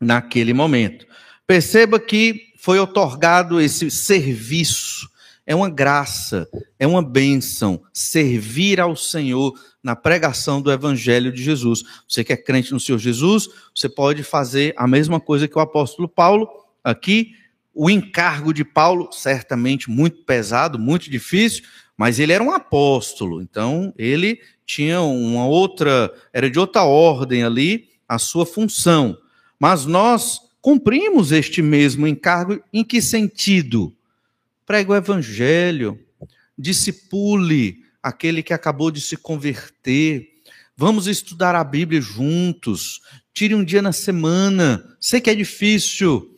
naquele 0.00 0.54
momento. 0.54 1.06
Perceba 1.44 1.98
que 1.98 2.52
foi 2.56 2.78
otorgado 2.78 3.60
esse 3.60 3.90
serviço 3.90 5.10
é 5.44 5.54
uma 5.56 5.68
graça, 5.68 6.48
é 6.78 6.86
uma 6.86 7.02
bênção 7.02 7.82
servir 7.92 8.80
ao 8.80 8.94
Senhor 8.94 9.52
na 9.82 9.96
pregação 9.96 10.62
do 10.62 10.70
Evangelho 10.70 11.32
de 11.32 11.42
Jesus. 11.42 11.82
Você 12.08 12.22
que 12.22 12.32
é 12.32 12.36
crente 12.36 12.72
no 12.72 12.80
Senhor 12.80 12.98
Jesus, 12.98 13.48
você 13.74 13.88
pode 13.88 14.22
fazer 14.22 14.74
a 14.76 14.86
mesma 14.86 15.18
coisa 15.18 15.48
que 15.48 15.58
o 15.58 15.60
apóstolo 15.60 16.08
Paulo 16.08 16.48
aqui. 16.84 17.34
O 17.74 17.88
encargo 17.88 18.52
de 18.52 18.64
Paulo, 18.64 19.08
certamente 19.12 19.90
muito 19.90 20.24
pesado, 20.24 20.78
muito 20.78 21.10
difícil, 21.10 21.64
mas 21.96 22.18
ele 22.18 22.32
era 22.32 22.44
um 22.44 22.50
apóstolo, 22.50 23.40
então 23.40 23.94
ele 23.96 24.38
tinha 24.66 25.00
uma 25.00 25.46
outra, 25.46 26.12
era 26.34 26.50
de 26.50 26.58
outra 26.58 26.82
ordem 26.82 27.42
ali 27.42 27.88
a 28.06 28.18
sua 28.18 28.44
função. 28.44 29.16
Mas 29.58 29.86
nós 29.86 30.38
cumprimos 30.60 31.32
este 31.32 31.62
mesmo 31.62 32.06
encargo 32.06 32.62
em 32.72 32.84
que 32.84 33.00
sentido? 33.00 33.94
Pregue 34.66 34.90
o 34.90 34.94
evangelho, 34.94 35.98
discipule 36.58 37.82
aquele 38.02 38.42
que 38.42 38.52
acabou 38.52 38.90
de 38.90 39.00
se 39.00 39.16
converter. 39.16 40.28
Vamos 40.76 41.06
estudar 41.06 41.54
a 41.54 41.62
Bíblia 41.62 42.00
juntos. 42.00 43.00
Tire 43.32 43.54
um 43.54 43.64
dia 43.64 43.80
na 43.80 43.92
semana. 43.92 44.82
Sei 45.00 45.20
que 45.20 45.30
é 45.30 45.34
difícil, 45.34 46.32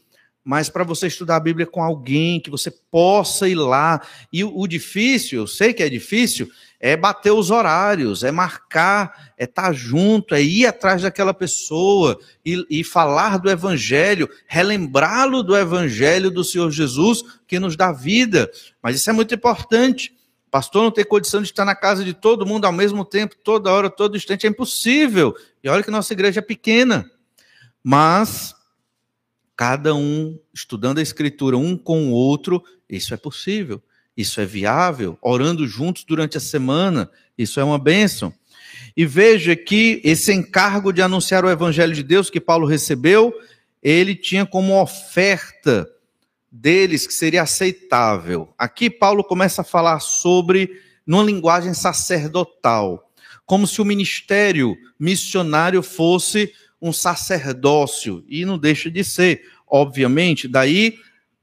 mas 0.45 0.69
para 0.69 0.85
você 0.85 1.07
estudar 1.07 1.37
a 1.37 1.41
Bíblia 1.41 1.67
com 1.67 1.83
alguém 1.83 2.39
que 2.39 2.51
você 2.51 2.71
possa 2.71 3.49
ir 3.49 3.55
lá. 3.55 4.03
E 4.31 4.45
o, 4.45 4.67
difícil, 4.67 5.41
eu 5.41 5.47
sei 5.47 5.73
que 5.73 5.83
é 5.83 5.89
difícil, 5.89 6.51
é 6.79 6.95
bater 6.95 7.31
os 7.31 7.51
horários, 7.51 8.23
é 8.23 8.31
marcar, 8.31 9.33
é 9.39 9.45
estar 9.45 9.63
tá 9.63 9.73
junto, 9.73 10.35
é 10.35 10.43
ir 10.43 10.67
atrás 10.67 11.01
daquela 11.01 11.33
pessoa 11.33 12.21
e, 12.45 12.63
e 12.69 12.85
falar 12.85 13.39
do 13.39 13.51
Evangelho, 13.51 14.29
relembrá-lo 14.47 15.43
do 15.43 15.57
Evangelho 15.57 16.31
do 16.31 16.45
Senhor 16.45 16.71
Jesus 16.71 17.25
que 17.49 17.59
nos 17.59 17.75
dá 17.75 17.91
vida. 17.91 18.51
Mas 18.83 18.97
isso 18.97 19.09
é 19.09 19.15
muito 19.15 19.35
importante. 19.35 20.15
Pastor 20.55 20.85
não 20.85 20.91
tem 20.93 21.05
condição 21.05 21.43
de 21.43 21.49
estar 21.49 21.65
na 21.65 21.75
casa 21.75 22.05
de 22.05 22.15
todo 22.15 22.47
mundo 22.47 22.65
ao 22.65 22.71
mesmo 22.71 23.05
tempo, 23.05 23.35
toda 23.43 23.73
hora, 23.73 23.91
todo 23.91 24.17
instante, 24.17 24.47
é 24.47 24.49
impossível. 24.49 25.35
E 25.65 25.69
olha 25.69 25.83
que 25.83 25.91
nossa 25.91 26.13
igreja 26.13 26.39
é 26.39 26.43
pequena. 26.43 27.11
Mas 27.83 28.55
cada 29.57 29.97
um 29.97 30.39
estudando 30.55 30.99
a 30.99 31.03
Escritura 31.03 31.59
um 31.59 31.77
com 31.77 32.07
o 32.07 32.13
outro, 32.13 32.63
isso 32.89 33.13
é 33.13 33.17
possível. 33.17 33.83
Isso 34.17 34.41
é 34.41 34.47
viável, 34.47 35.19
orando 35.21 35.67
juntos 35.67 36.05
durante 36.05 36.37
a 36.37 36.41
semana, 36.41 37.11
isso 37.37 37.59
é 37.59 37.65
uma 37.65 37.77
bênção. 37.77 38.33
E 38.97 39.05
veja 39.05 39.57
que 39.57 40.01
esse 40.05 40.33
encargo 40.33 40.93
de 40.93 41.03
anunciar 41.03 41.45
o 41.45 41.51
evangelho 41.51 41.93
de 41.93 42.05
Deus 42.05 42.31
que 42.31 42.41
Paulo 42.41 42.65
recebeu, 42.65 43.35
ele 43.83 44.15
tinha 44.15 44.47
como 44.47 44.81
oferta 44.81 45.91
deles 46.57 47.05
que 47.05 47.13
seria 47.13 47.43
aceitável. 47.43 48.55
Aqui 48.57 48.89
Paulo 48.89 49.25
começa 49.25 49.63
a 49.63 49.65
falar 49.65 49.99
sobre 49.99 50.71
numa 51.05 51.25
linguagem 51.25 51.75
sacerdotal, 51.75 53.11
como 53.45 53.67
se 53.67 53.83
o 53.83 53.85
ministério 53.85 54.77
missionário 54.99 55.83
fosse 55.83 56.53
um 56.81 56.93
sacerdócio, 56.93 58.25
e 58.29 58.45
não 58.45 58.57
deixa 58.57 58.89
de 58.89 59.03
ser, 59.03 59.43
obviamente, 59.67 60.47
daí 60.47 60.97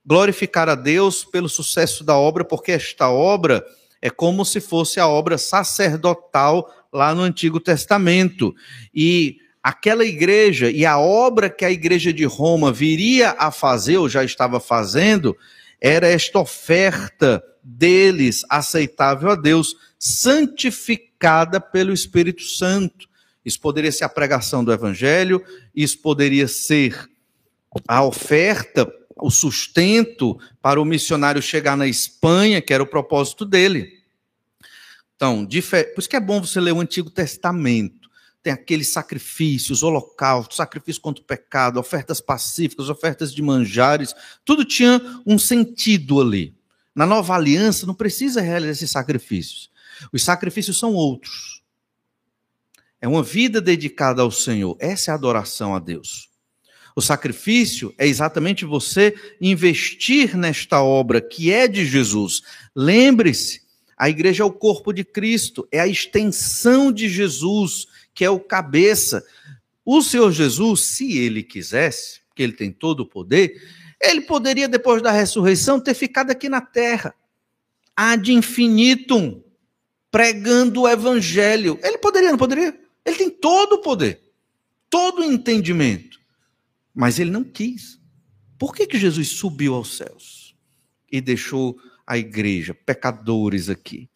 glorificar 0.06 0.70
a 0.70 0.76
Deus 0.76 1.26
pelo 1.26 1.50
sucesso 1.50 2.06
da 2.06 2.16
obra, 2.16 2.46
porque 2.46 2.72
esta 2.72 3.10
obra 3.10 3.66
é 4.02 4.10
como 4.10 4.46
se 4.46 4.62
fosse 4.62 4.98
a 4.98 5.08
obra 5.08 5.38
sacerdotal 5.38 6.74
lá 6.92 7.14
no 7.14 7.22
Antigo 7.22 7.60
Testamento. 7.60 8.56
E 8.94 9.41
aquela 9.64 10.06
igreja 10.06 10.72
e 10.72 10.86
a 10.86 10.98
obra 10.98 11.50
que 11.50 11.64
a 11.64 11.72
igreja 11.72 12.12
de 12.12 12.26
Roma 12.26 12.72
viria 12.72 13.36
a 13.38 13.52
fazer, 13.52 13.98
ou 13.98 14.10
já 14.10 14.24
estava 14.24 14.60
fazendo, 14.60 15.38
era 15.80 16.08
esta 16.08 16.40
oferta 16.40 17.44
deles 17.64 18.44
aceitável 18.50 19.30
a 19.30 19.36
Deus, 19.36 19.76
santificada 20.00 21.60
pelo 21.60 21.94
Espírito 21.94 22.42
Santo. 22.44 23.08
Isso 23.46 23.60
poderia 23.60 23.92
ser 23.92 24.04
a 24.04 24.10
pregação 24.10 24.64
do 24.64 24.72
evangelho, 24.72 25.44
isso 25.76 26.00
poderia 26.00 26.48
ser 26.48 27.10
a 27.88 28.04
oferta, 28.04 28.92
o 29.16 29.30
sustento 29.30 30.40
para 30.62 30.82
o 30.82 30.86
missionário 30.86 31.42
chegar 31.42 31.78
na 31.78 31.88
Espanha, 31.88 32.62
que 32.62 32.74
era 32.74 32.84
o 32.84 32.88
propósito 32.88 33.46
dele. 33.46 34.00
Então, 35.16 35.46
por 35.46 36.00
isso 36.00 36.10
que 36.10 36.16
é 36.16 36.20
bom 36.20 36.42
você 36.42 36.60
ler 36.60 36.72
o 36.72 36.80
Antigo 36.80 37.10
Testamento. 37.10 38.01
Tem 38.44 38.54
aqueles 38.54 38.88
sacrifícios, 38.88 39.84
holocaustos, 39.84 40.58
sacrifício 40.58 41.02
contra 41.02 41.24
o 41.24 41.26
pecado, 41.26 41.80
ofertas 41.80 42.20
pacíficas, 42.20 42.90
ofertas 42.90 43.34
de 43.34 43.42
manjares, 43.42 44.16
tudo 44.44 44.66
tinha 44.66 45.00
um 45.26 45.38
sentido 45.38 46.20
ali. 46.20 46.56
Na 46.96 47.06
nova 47.06 47.36
aliança 47.36 47.86
não 47.86 47.94
precisa 47.94 48.42
realizar 48.42 48.72
esses 48.72 48.92
sacrifícios. 48.92 49.70
Os 50.12 50.24
sacrifícios 50.24 50.80
são 50.80 50.94
outros. 50.94 51.62
É 53.00 53.08
uma 53.08 53.24
vida 53.24 53.62
dedicada 53.62 54.22
ao 54.22 54.32
Senhor. 54.32 54.76
Essa 54.80 55.10
é 55.10 55.14
a 55.14 55.16
adoração 55.16 55.76
a 55.76 55.80
Deus. 55.80 56.30
O 56.96 57.02
sacrifício 57.02 57.94
é 57.98 58.06
exatamente 58.06 58.66
você 58.66 59.16
investir 59.40 60.36
nesta 60.36 60.82
obra 60.82 61.22
que 61.22 61.52
é 61.52 61.68
de 61.68 61.86
Jesus. 61.86 62.42
Lembre-se, 62.76 63.62
a 63.98 64.10
igreja 64.10 64.44
é 64.44 64.46
o 64.46 64.52
corpo 64.52 64.92
de 64.92 65.04
Cristo, 65.04 65.68
é 65.72 65.80
a 65.80 65.88
extensão 65.88 66.92
de 66.92 67.08
Jesus, 67.08 67.88
que 68.14 68.26
é 68.26 68.30
o 68.30 68.40
cabeça. 68.40 69.26
O 69.86 70.02
Senhor 70.02 70.32
Jesus, 70.32 70.82
se 70.82 71.18
ele 71.18 71.44
quisesse, 71.44 72.22
porque 72.28 72.44
ele 72.44 72.54
tem 72.54 72.72
todo 72.72 73.02
o 73.02 73.06
poder, 73.06 73.62
ele 74.00 74.22
poderia, 74.22 74.68
depois 74.68 75.02
da 75.02 75.12
ressurreição, 75.12 75.80
ter 75.80 75.94
ficado 75.94 76.32
aqui 76.32 76.50
na 76.50 76.62
terra, 76.62 77.14
ad 77.96 78.32
infinitum, 78.32 79.44
pregando 80.10 80.82
o 80.82 80.90
evangelho. 80.90 81.80
Ele 81.84 81.98
poderia, 81.98 82.32
não 82.32 82.38
poderia? 82.38 82.80
Ele 83.06 83.16
tem 83.16 83.30
todo 83.30 83.74
o 83.74 83.82
poder, 83.82 84.22
todo 84.90 85.22
o 85.22 85.24
entendimento. 85.24 86.20
Mas 86.94 87.20
ele 87.20 87.32
não 87.32 87.44
quis. 87.44 88.00
Por 88.58 88.76
que, 88.76 88.86
que 88.86 89.00
Jesus 89.00 89.30
subiu 89.30 89.74
aos 89.74 89.98
céus 89.98 90.56
e 91.12 91.22
deixou 91.22 91.80
a 92.06 92.18
igreja, 92.18 92.74
pecadores 92.74 93.70
aqui, 93.70 94.10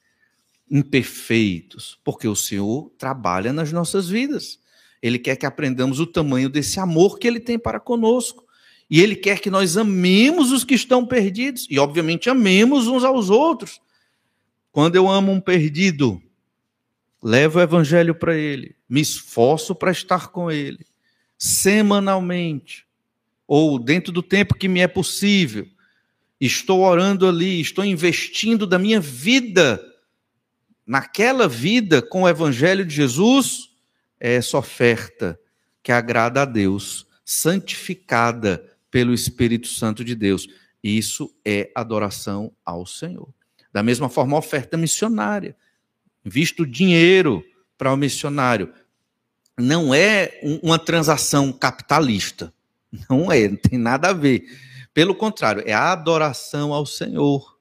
imperfeitos? 0.69 1.99
Porque 2.03 2.27
o 2.27 2.35
Senhor 2.35 2.91
trabalha 2.97 3.53
nas 3.53 3.71
nossas 3.71 4.09
vidas. 4.09 4.59
Ele 5.01 5.19
quer 5.19 5.35
que 5.35 5.45
aprendamos 5.45 5.99
o 5.99 6.07
tamanho 6.07 6.49
desse 6.49 6.79
amor 6.79 7.19
que 7.19 7.27
ele 7.27 7.39
tem 7.39 7.59
para 7.59 7.79
conosco. 7.79 8.45
E 8.89 9.01
ele 9.01 9.15
quer 9.15 9.39
que 9.39 9.49
nós 9.49 9.77
amemos 9.77 10.51
os 10.51 10.63
que 10.63 10.75
estão 10.75 11.05
perdidos 11.05 11.67
e, 11.69 11.79
obviamente, 11.79 12.29
amemos 12.29 12.87
uns 12.87 13.03
aos 13.03 13.29
outros. 13.29 13.79
Quando 14.71 14.95
eu 14.95 15.09
amo 15.09 15.31
um 15.31 15.39
perdido, 15.39 16.21
levo 17.23 17.59
o 17.59 17.61
evangelho 17.61 18.13
para 18.13 18.35
ele, 18.35 18.75
me 18.87 19.01
esforço 19.01 19.73
para 19.73 19.91
estar 19.91 20.27
com 20.27 20.51
ele, 20.51 20.85
semanalmente, 21.37 22.85
ou 23.47 23.79
dentro 23.79 24.11
do 24.11 24.21
tempo 24.21 24.55
que 24.55 24.67
me 24.67 24.81
é 24.81 24.87
possível. 24.87 25.67
Estou 26.39 26.81
orando 26.81 27.27
ali, 27.27 27.61
estou 27.61 27.85
investindo 27.85 28.67
da 28.67 28.77
minha 28.77 28.99
vida 28.99 29.81
naquela 30.85 31.47
vida 31.47 32.01
com 32.01 32.23
o 32.23 32.29
evangelho 32.29 32.85
de 32.85 32.95
Jesus, 32.95 33.69
é 34.19 34.35
essa 34.35 34.57
oferta 34.57 35.39
que 35.81 35.91
agrada 35.91 36.41
a 36.41 36.45
Deus, 36.45 37.07
santificada 37.23 38.63
pelo 38.91 39.13
Espírito 39.13 39.67
Santo 39.67 40.03
de 40.03 40.15
Deus. 40.15 40.47
Isso 40.83 41.33
é 41.43 41.71
adoração 41.75 42.51
ao 42.63 42.85
Senhor. 42.85 43.27
Da 43.73 43.83
mesma 43.83 44.09
forma, 44.09 44.35
a 44.35 44.39
oferta 44.39 44.77
missionária. 44.77 45.55
Visto 46.23 46.65
dinheiro 46.65 47.43
para 47.77 47.91
o 47.91 47.97
missionário, 47.97 48.73
não 49.57 49.93
é 49.93 50.39
uma 50.63 50.79
transação 50.79 51.51
capitalista. 51.51 52.53
Não 53.09 53.31
é, 53.31 53.49
não 53.49 53.57
tem 53.57 53.77
nada 53.77 54.09
a 54.09 54.13
ver. 54.13 54.45
Pelo 54.93 55.13
contrário, 55.13 55.61
é 55.65 55.73
a 55.73 55.91
adoração 55.91 56.73
ao 56.73 56.85
Senhor. 56.85 57.54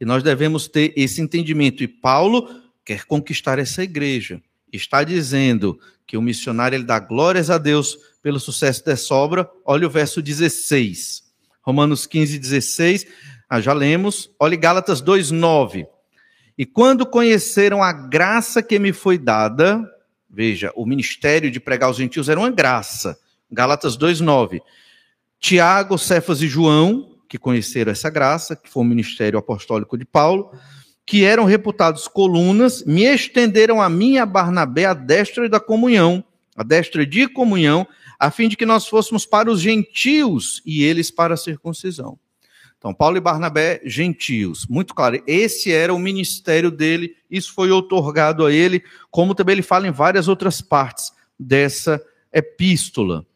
E 0.00 0.04
nós 0.04 0.22
devemos 0.22 0.68
ter 0.68 0.92
esse 0.96 1.20
entendimento. 1.20 1.82
E 1.82 1.88
Paulo 1.88 2.48
quer 2.84 3.04
conquistar 3.04 3.58
essa 3.58 3.82
igreja. 3.82 4.40
Está 4.72 5.04
dizendo 5.04 5.78
que 6.06 6.16
o 6.16 6.22
missionário 6.22 6.76
ele 6.76 6.84
dá 6.84 6.98
glórias 6.98 7.50
a 7.50 7.58
Deus 7.58 7.96
pelo 8.22 8.40
sucesso 8.40 8.84
dessa 8.84 9.14
obra. 9.14 9.48
Olha 9.64 9.86
o 9.86 9.90
verso 9.90 10.20
16. 10.20 11.22
Romanos 11.62 12.06
15, 12.06 12.38
16. 12.38 13.06
Ah, 13.48 13.60
já 13.60 13.72
lemos. 13.72 14.30
Olhe 14.38 14.56
Gálatas 14.56 15.00
2, 15.00 15.30
9. 15.30 15.86
E 16.56 16.66
quando 16.66 17.06
conheceram 17.06 17.82
a 17.82 17.92
graça 17.92 18.62
que 18.62 18.78
me 18.78 18.92
foi 18.92 19.18
dada, 19.18 19.90
Veja, 20.34 20.72
o 20.74 20.84
ministério 20.84 21.48
de 21.48 21.60
pregar 21.60 21.88
aos 21.88 21.96
gentios 21.96 22.28
era 22.28 22.40
uma 22.40 22.50
graça. 22.50 23.16
Gálatas 23.48 23.96
2:9. 23.96 24.60
Tiago, 25.38 25.96
Cefas 25.96 26.42
e 26.42 26.48
João, 26.48 27.13
que 27.28 27.38
conheceram 27.38 27.92
essa 27.92 28.10
graça, 28.10 28.56
que 28.56 28.68
foi 28.68 28.82
o 28.82 28.86
ministério 28.86 29.38
apostólico 29.38 29.96
de 29.96 30.04
Paulo, 30.04 30.50
que 31.06 31.24
eram 31.24 31.44
reputados 31.44 32.08
colunas, 32.08 32.82
me 32.84 33.02
estenderam 33.02 33.80
a 33.80 33.88
mim 33.88 34.18
a 34.18 34.26
Barnabé 34.26 34.86
a 34.86 34.94
destra 34.94 35.48
da 35.48 35.60
comunhão, 35.60 36.24
a 36.56 36.62
destra 36.62 37.04
de 37.04 37.28
comunhão, 37.28 37.86
a 38.18 38.30
fim 38.30 38.48
de 38.48 38.56
que 38.56 38.64
nós 38.64 38.86
fôssemos 38.86 39.26
para 39.26 39.50
os 39.50 39.60
gentios 39.60 40.62
e 40.64 40.82
eles 40.82 41.10
para 41.10 41.34
a 41.34 41.36
circuncisão. 41.38 42.18
Então, 42.78 42.92
Paulo 42.92 43.16
e 43.16 43.20
Barnabé, 43.20 43.80
gentios. 43.84 44.66
Muito 44.66 44.94
claro, 44.94 45.22
esse 45.26 45.72
era 45.72 45.94
o 45.94 45.98
ministério 45.98 46.70
dele, 46.70 47.16
isso 47.30 47.52
foi 47.54 47.70
otorgado 47.70 48.44
a 48.44 48.52
ele, 48.52 48.82
como 49.10 49.34
também 49.34 49.54
ele 49.54 49.62
fala 49.62 49.88
em 49.88 49.90
várias 49.90 50.28
outras 50.28 50.60
partes 50.60 51.10
dessa 51.38 51.98
epístola. 52.32 53.26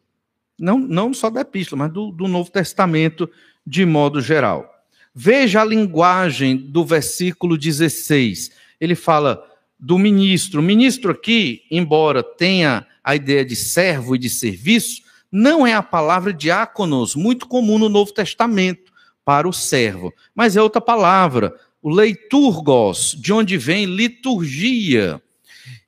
Não, 0.59 0.77
não 0.77 1.13
só 1.13 1.29
da 1.29 1.41
epístola, 1.41 1.83
mas 1.83 1.93
do, 1.93 2.11
do 2.11 2.27
Novo 2.27 2.51
Testamento 2.51 3.29
de 3.69 3.85
modo 3.85 4.19
geral. 4.19 4.67
Veja 5.13 5.61
a 5.61 5.65
linguagem 5.65 6.57
do 6.57 6.83
versículo 6.83 7.55
16. 7.55 8.49
Ele 8.81 8.95
fala 8.95 9.45
do 9.79 9.99
ministro. 9.99 10.59
O 10.59 10.63
ministro 10.63 11.11
aqui, 11.11 11.61
embora 11.69 12.23
tenha 12.23 12.87
a 13.03 13.15
ideia 13.15 13.45
de 13.45 13.55
servo 13.55 14.15
e 14.15 14.19
de 14.19 14.27
serviço, 14.27 15.03
não 15.31 15.67
é 15.67 15.73
a 15.73 15.83
palavra 15.83 16.33
diáconos, 16.33 17.15
muito 17.15 17.47
comum 17.47 17.77
no 17.77 17.89
Novo 17.89 18.11
Testamento 18.11 18.91
para 19.23 19.47
o 19.47 19.53
servo. 19.53 20.11
Mas 20.33 20.57
é 20.57 20.61
outra 20.61 20.81
palavra, 20.81 21.53
o 21.79 21.91
leiturgos, 21.91 23.15
de 23.19 23.31
onde 23.31 23.55
vem 23.55 23.85
liturgia. 23.85 25.21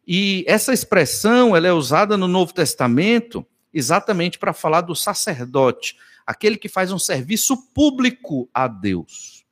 E 0.08 0.46
essa 0.48 0.72
expressão 0.72 1.56
ela 1.56 1.67
é 1.67 1.74
usada 1.74 2.15
no 2.15 2.28
Novo 2.28 2.54
Testamento 2.54 3.44
exatamente 3.74 4.38
para 4.38 4.54
falar 4.54 4.82
do 4.82 4.96
sacerdote, 4.96 5.96
aquele 6.32 6.58
que 6.58 6.70
faz 6.70 6.91
um 6.91 7.00
serviço 7.00 7.56
público 7.74 8.50
a 8.54 8.67
Deus. 8.67 9.44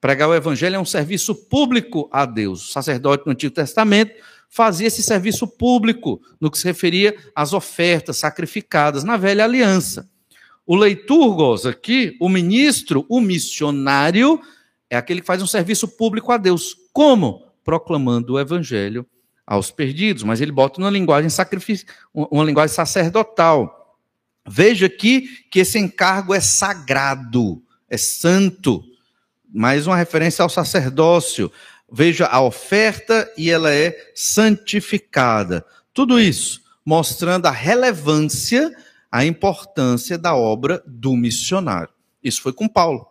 Pregar 0.00 0.28
o 0.28 0.34
evangelho 0.34 0.76
é 0.76 0.78
um 0.78 0.84
serviço 0.84 1.34
público 1.34 2.08
a 2.12 2.24
Deus. 2.26 2.68
O 2.68 2.72
sacerdote 2.72 3.24
no 3.26 3.32
Antigo 3.32 3.54
Testamento 3.54 4.14
fazia 4.48 4.86
esse 4.86 5.02
serviço 5.02 5.46
público 5.46 6.20
no 6.40 6.50
que 6.50 6.58
se 6.58 6.64
referia 6.64 7.16
às 7.34 7.52
ofertas 7.52 8.18
sacrificadas 8.18 9.04
na 9.04 9.16
velha 9.16 9.44
aliança. 9.44 10.08
O 10.66 10.76
leiturgos 10.76 11.66
aqui, 11.66 12.16
o 12.20 12.28
ministro, 12.28 13.04
o 13.08 13.20
missionário, 13.20 14.40
é 14.88 14.96
aquele 14.96 15.20
que 15.20 15.26
faz 15.26 15.42
um 15.42 15.46
serviço 15.46 15.88
público 15.88 16.32
a 16.32 16.36
Deus. 16.38 16.74
Como? 16.92 17.46
Proclamando 17.62 18.34
o 18.34 18.40
evangelho 18.40 19.06
aos 19.46 19.70
perdidos, 19.70 20.22
mas 20.22 20.40
ele 20.40 20.52
bota 20.52 20.80
uma 20.80 20.90
linguagem 20.90 21.28
sacrifício, 21.28 21.86
uma 22.14 22.44
linguagem 22.44 22.74
sacerdotal. 22.74 23.83
Veja 24.46 24.86
aqui 24.86 25.44
que 25.50 25.60
esse 25.60 25.78
encargo 25.78 26.34
é 26.34 26.40
sagrado, 26.40 27.62
é 27.88 27.96
santo. 27.96 28.84
Mais 29.52 29.86
uma 29.86 29.96
referência 29.96 30.42
ao 30.42 30.48
sacerdócio. 30.48 31.50
Veja 31.90 32.26
a 32.26 32.40
oferta 32.40 33.30
e 33.36 33.50
ela 33.50 33.72
é 33.72 34.12
santificada. 34.14 35.64
Tudo 35.92 36.20
isso 36.20 36.62
mostrando 36.84 37.46
a 37.46 37.50
relevância 37.50 38.70
a 39.14 39.24
importância 39.24 40.18
da 40.18 40.34
obra 40.34 40.82
do 40.84 41.14
missionário. 41.14 41.88
Isso 42.20 42.42
foi 42.42 42.52
com 42.52 42.66
Paulo. 42.66 43.06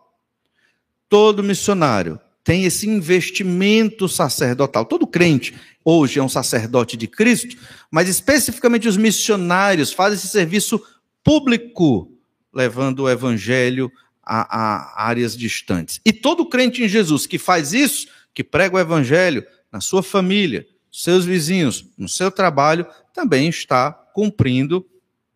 Todo 1.08 1.42
missionário 1.42 2.20
tem 2.44 2.66
esse 2.66 2.86
investimento 2.86 4.06
sacerdotal. 4.06 4.84
Todo 4.84 5.06
crente 5.06 5.54
hoje 5.82 6.18
é 6.20 6.22
um 6.22 6.28
sacerdote 6.28 6.94
de 6.94 7.06
Cristo, 7.06 7.56
mas 7.90 8.06
especificamente 8.06 8.86
os 8.86 8.98
missionários 8.98 9.94
fazem 9.94 10.18
esse 10.18 10.28
serviço 10.28 10.78
público, 11.24 12.12
levando 12.52 13.00
o 13.00 13.10
evangelho 13.10 13.90
a, 14.22 15.02
a 15.02 15.08
áreas 15.08 15.36
distantes. 15.36 16.00
E 16.04 16.12
todo 16.12 16.46
crente 16.46 16.84
em 16.84 16.88
Jesus 16.88 17.26
que 17.26 17.38
faz 17.38 17.72
isso, 17.72 18.06
que 18.32 18.44
prega 18.44 18.76
o 18.76 18.80
evangelho 18.80 19.44
na 19.72 19.80
sua 19.80 20.02
família, 20.02 20.66
seus 20.92 21.24
vizinhos, 21.24 21.86
no 21.98 22.08
seu 22.08 22.30
trabalho, 22.30 22.86
também 23.12 23.48
está 23.48 23.90
cumprindo 23.90 24.86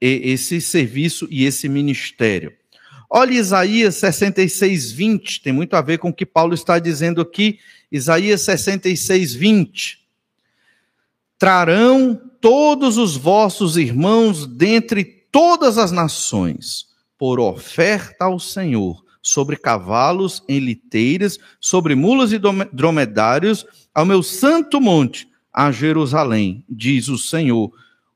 esse 0.00 0.60
serviço 0.60 1.26
e 1.30 1.44
esse 1.44 1.68
ministério. 1.68 2.52
Olha 3.10 3.32
Isaías 3.32 3.96
66, 3.96 4.92
20, 4.92 5.42
tem 5.42 5.52
muito 5.52 5.74
a 5.74 5.80
ver 5.80 5.98
com 5.98 6.10
o 6.10 6.14
que 6.14 6.26
Paulo 6.26 6.54
está 6.54 6.78
dizendo 6.78 7.20
aqui. 7.20 7.58
Isaías 7.90 8.42
66, 8.42 9.34
20. 9.34 10.06
trarão 11.38 12.20
todos 12.40 12.98
os 12.98 13.16
vossos 13.16 13.76
irmãos 13.76 14.46
dentre 14.46 15.17
todas 15.30 15.78
as 15.78 15.92
nações, 15.92 16.86
por 17.16 17.40
oferta 17.40 18.24
ao 18.24 18.38
Senhor, 18.38 19.04
sobre 19.20 19.56
cavalos 19.56 20.42
em 20.48 20.58
liteiras, 20.58 21.38
sobre 21.60 21.94
mulas 21.94 22.32
e 22.32 22.40
dromedários, 22.72 23.66
ao 23.94 24.06
meu 24.06 24.22
santo 24.22 24.80
monte, 24.80 25.28
a 25.52 25.72
Jerusalém, 25.72 26.64
diz 26.68 27.08
o 27.08 27.18
Senhor. 27.18 27.72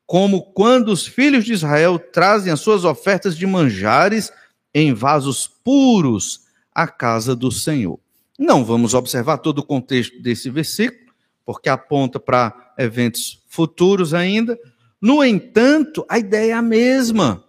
Como 0.06 0.42
quando 0.52 0.88
os 0.88 1.06
filhos 1.06 1.44
de 1.44 1.52
Israel 1.52 1.98
trazem 1.98 2.52
as 2.52 2.60
suas 2.60 2.84
ofertas 2.84 3.36
de 3.36 3.46
manjares 3.46 4.30
em 4.74 4.94
vasos 4.94 5.46
puros 5.46 6.42
à 6.74 6.86
casa 6.86 7.34
do 7.34 7.50
Senhor. 7.50 7.98
Não 8.38 8.64
vamos 8.64 8.94
observar 8.94 9.38
todo 9.38 9.58
o 9.58 9.64
contexto 9.64 10.20
desse 10.20 10.50
versículo, 10.50 11.12
porque 11.44 11.68
aponta 11.68 12.18
para 12.18 12.72
eventos 12.78 13.42
futuros 13.48 14.14
ainda. 14.14 14.58
No 15.02 15.24
entanto, 15.24 16.06
a 16.08 16.16
ideia 16.16 16.52
é 16.52 16.54
a 16.54 16.62
mesma. 16.62 17.42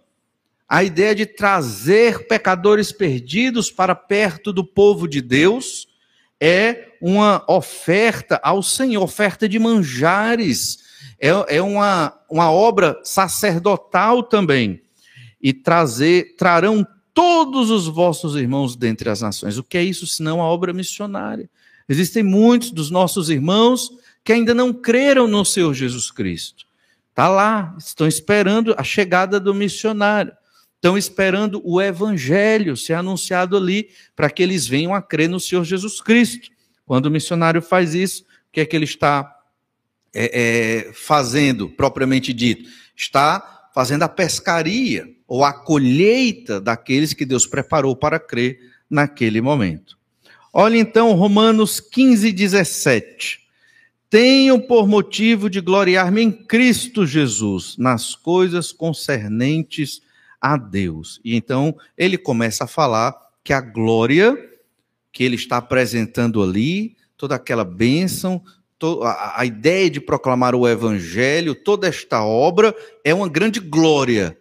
A 0.68 0.82
ideia 0.82 1.14
de 1.14 1.24
trazer 1.24 2.26
pecadores 2.26 2.90
perdidos 2.90 3.70
para 3.70 3.94
perto 3.94 4.52
do 4.52 4.64
povo 4.64 5.06
de 5.06 5.20
Deus 5.20 5.86
é 6.40 6.88
uma 7.00 7.44
oferta 7.48 8.40
ao 8.42 8.60
Senhor, 8.60 9.00
oferta 9.00 9.48
de 9.48 9.60
manjares. 9.60 10.78
É, 11.20 11.28
é 11.56 11.62
uma, 11.62 12.18
uma 12.28 12.50
obra 12.50 13.00
sacerdotal 13.04 14.24
também. 14.24 14.82
E 15.40 15.52
trazer, 15.52 16.34
trarão 16.36 16.84
todos 17.12 17.70
os 17.70 17.86
vossos 17.86 18.34
irmãos 18.34 18.74
dentre 18.74 19.08
as 19.08 19.20
nações. 19.20 19.58
O 19.58 19.62
que 19.62 19.78
é 19.78 19.84
isso 19.84 20.08
senão 20.08 20.42
a 20.42 20.44
obra 20.46 20.72
missionária? 20.72 21.48
Existem 21.88 22.24
muitos 22.24 22.72
dos 22.72 22.90
nossos 22.90 23.30
irmãos 23.30 23.90
que 24.24 24.32
ainda 24.32 24.52
não 24.52 24.72
creram 24.72 25.28
no 25.28 25.44
Senhor 25.44 25.72
Jesus 25.72 26.10
Cristo. 26.10 26.64
Está 27.14 27.28
lá, 27.28 27.76
estão 27.78 28.08
esperando 28.08 28.74
a 28.76 28.82
chegada 28.82 29.38
do 29.38 29.54
missionário. 29.54 30.32
Estão 30.74 30.98
esperando 30.98 31.62
o 31.64 31.80
evangelho 31.80 32.76
ser 32.76 32.94
anunciado 32.94 33.56
ali 33.56 33.88
para 34.16 34.28
que 34.28 34.42
eles 34.42 34.66
venham 34.66 34.92
a 34.92 35.00
crer 35.00 35.28
no 35.28 35.38
Senhor 35.38 35.62
Jesus 35.62 36.00
Cristo. 36.00 36.50
Quando 36.84 37.06
o 37.06 37.10
missionário 37.12 37.62
faz 37.62 37.94
isso, 37.94 38.24
o 38.24 38.26
que 38.50 38.62
é 38.62 38.66
que 38.66 38.74
ele 38.74 38.84
está 38.84 39.32
é, 40.12 40.88
é, 40.88 40.92
fazendo, 40.92 41.68
propriamente 41.68 42.32
dito? 42.32 42.68
Está 42.96 43.70
fazendo 43.72 44.02
a 44.02 44.08
pescaria 44.08 45.08
ou 45.28 45.44
a 45.44 45.52
colheita 45.52 46.60
daqueles 46.60 47.14
que 47.14 47.24
Deus 47.24 47.46
preparou 47.46 47.94
para 47.94 48.18
crer 48.18 48.58
naquele 48.90 49.40
momento. 49.40 49.96
Olha 50.52 50.78
então 50.78 51.12
Romanos 51.12 51.78
15, 51.78 52.32
17. 52.32 53.43
Tenho 54.14 54.60
por 54.60 54.86
motivo 54.86 55.50
de 55.50 55.60
gloriar-me 55.60 56.22
em 56.22 56.30
Cristo 56.30 57.04
Jesus, 57.04 57.76
nas 57.76 58.14
coisas 58.14 58.70
concernentes 58.70 60.00
a 60.40 60.56
Deus. 60.56 61.20
E 61.24 61.34
então 61.34 61.76
ele 61.98 62.16
começa 62.16 62.62
a 62.62 62.68
falar 62.68 63.12
que 63.42 63.52
a 63.52 63.60
glória 63.60 64.38
que 65.10 65.24
ele 65.24 65.34
está 65.34 65.56
apresentando 65.56 66.44
ali, 66.44 66.96
toda 67.16 67.34
aquela 67.34 67.64
bênção, 67.64 68.40
a 69.34 69.44
ideia 69.44 69.90
de 69.90 70.00
proclamar 70.00 70.54
o 70.54 70.68
evangelho, 70.68 71.52
toda 71.52 71.88
esta 71.88 72.22
obra 72.22 72.72
é 73.02 73.12
uma 73.12 73.28
grande 73.28 73.58
glória. 73.58 74.38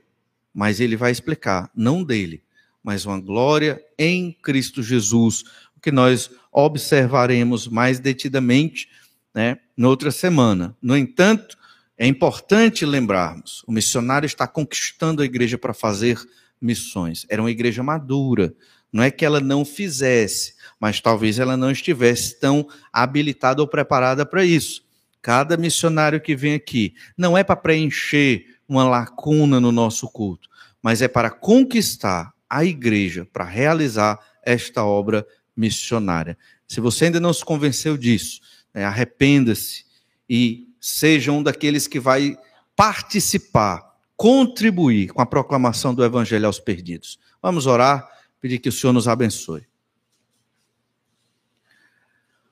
Mas 0.54 0.80
ele 0.80 0.96
vai 0.96 1.12
explicar, 1.12 1.68
não 1.76 2.04
dele, 2.04 2.44
mas 2.84 3.08
uma 3.08 3.20
glória 3.20 3.84
em 3.98 4.38
Cristo 4.40 4.84
Jesus, 4.84 5.44
o 5.76 5.80
que 5.82 5.92
nós 5.92 6.30
observaremos 6.52 7.68
mais 7.68 8.00
detidamente 8.00 8.88
né, 9.34 9.58
noutra 9.76 10.12
semana. 10.12 10.76
No 10.82 10.96
entanto, 10.96 11.58
é 11.98 12.08
importante 12.08 12.86
lembrarmos: 12.86 13.64
o 13.68 13.72
missionário 13.72 14.26
está 14.26 14.48
conquistando 14.48 15.22
a 15.22 15.26
igreja 15.26 15.58
para 15.58 15.74
fazer 15.74 16.20
missões. 16.62 17.26
Era 17.30 17.42
uma 17.42 17.52
igreja 17.52 17.84
madura. 17.84 18.54
Não 18.92 19.02
é 19.02 19.10
que 19.10 19.26
ela 19.26 19.40
não 19.40 19.66
fizesse, 19.66 20.54
mas 20.80 21.02
talvez 21.02 21.40
ela 21.40 21.58
não 21.58 21.72
estivesse 21.72 22.40
tão 22.40 22.68
habilitada 22.92 23.62
ou 23.62 23.68
preparada 23.68 24.24
para 24.26 24.46
isso. 24.46 24.84
Cada 25.20 25.58
missionário 25.58 26.22
que 26.22 26.36
vem 26.36 26.54
aqui 26.54 26.94
não 27.18 27.36
é 27.36 27.44
para 27.44 27.56
preencher 27.56 28.46
uma 28.68 28.84
lacuna 28.84 29.60
no 29.60 29.72
nosso 29.72 30.08
culto, 30.08 30.48
mas 30.82 31.02
é 31.02 31.08
para 31.08 31.32
conquistar 31.32 32.34
a 32.50 32.64
igreja, 32.64 33.28
para 33.32 33.46
realizar 33.46 34.20
esta 34.46 34.84
obra 34.84 35.26
missionária. 35.56 36.38
Se 36.68 36.80
você 36.80 37.06
ainda 37.06 37.20
não 37.20 37.34
se 37.34 37.44
convenceu 37.44 37.98
disso, 37.98 38.42
né, 38.74 38.86
arrependa-se 38.86 39.86
e 40.30 40.68
seja 40.80 41.32
um 41.32 41.44
daqueles 41.44 41.88
que 41.88 42.00
vai 42.00 42.38
participar, 42.76 43.98
contribuir 44.18 45.14
com 45.14 45.22
a 45.22 45.26
proclamação 45.26 45.94
do 45.94 46.04
evangelho 46.04 46.48
aos 46.48 46.60
perdidos. 46.60 47.20
Vamos 47.42 47.68
orar, 47.68 48.08
pedir 48.42 48.60
que 48.60 48.70
o 48.70 48.72
Senhor 48.72 48.94
nos 48.94 49.08
abençoe. 49.08 49.66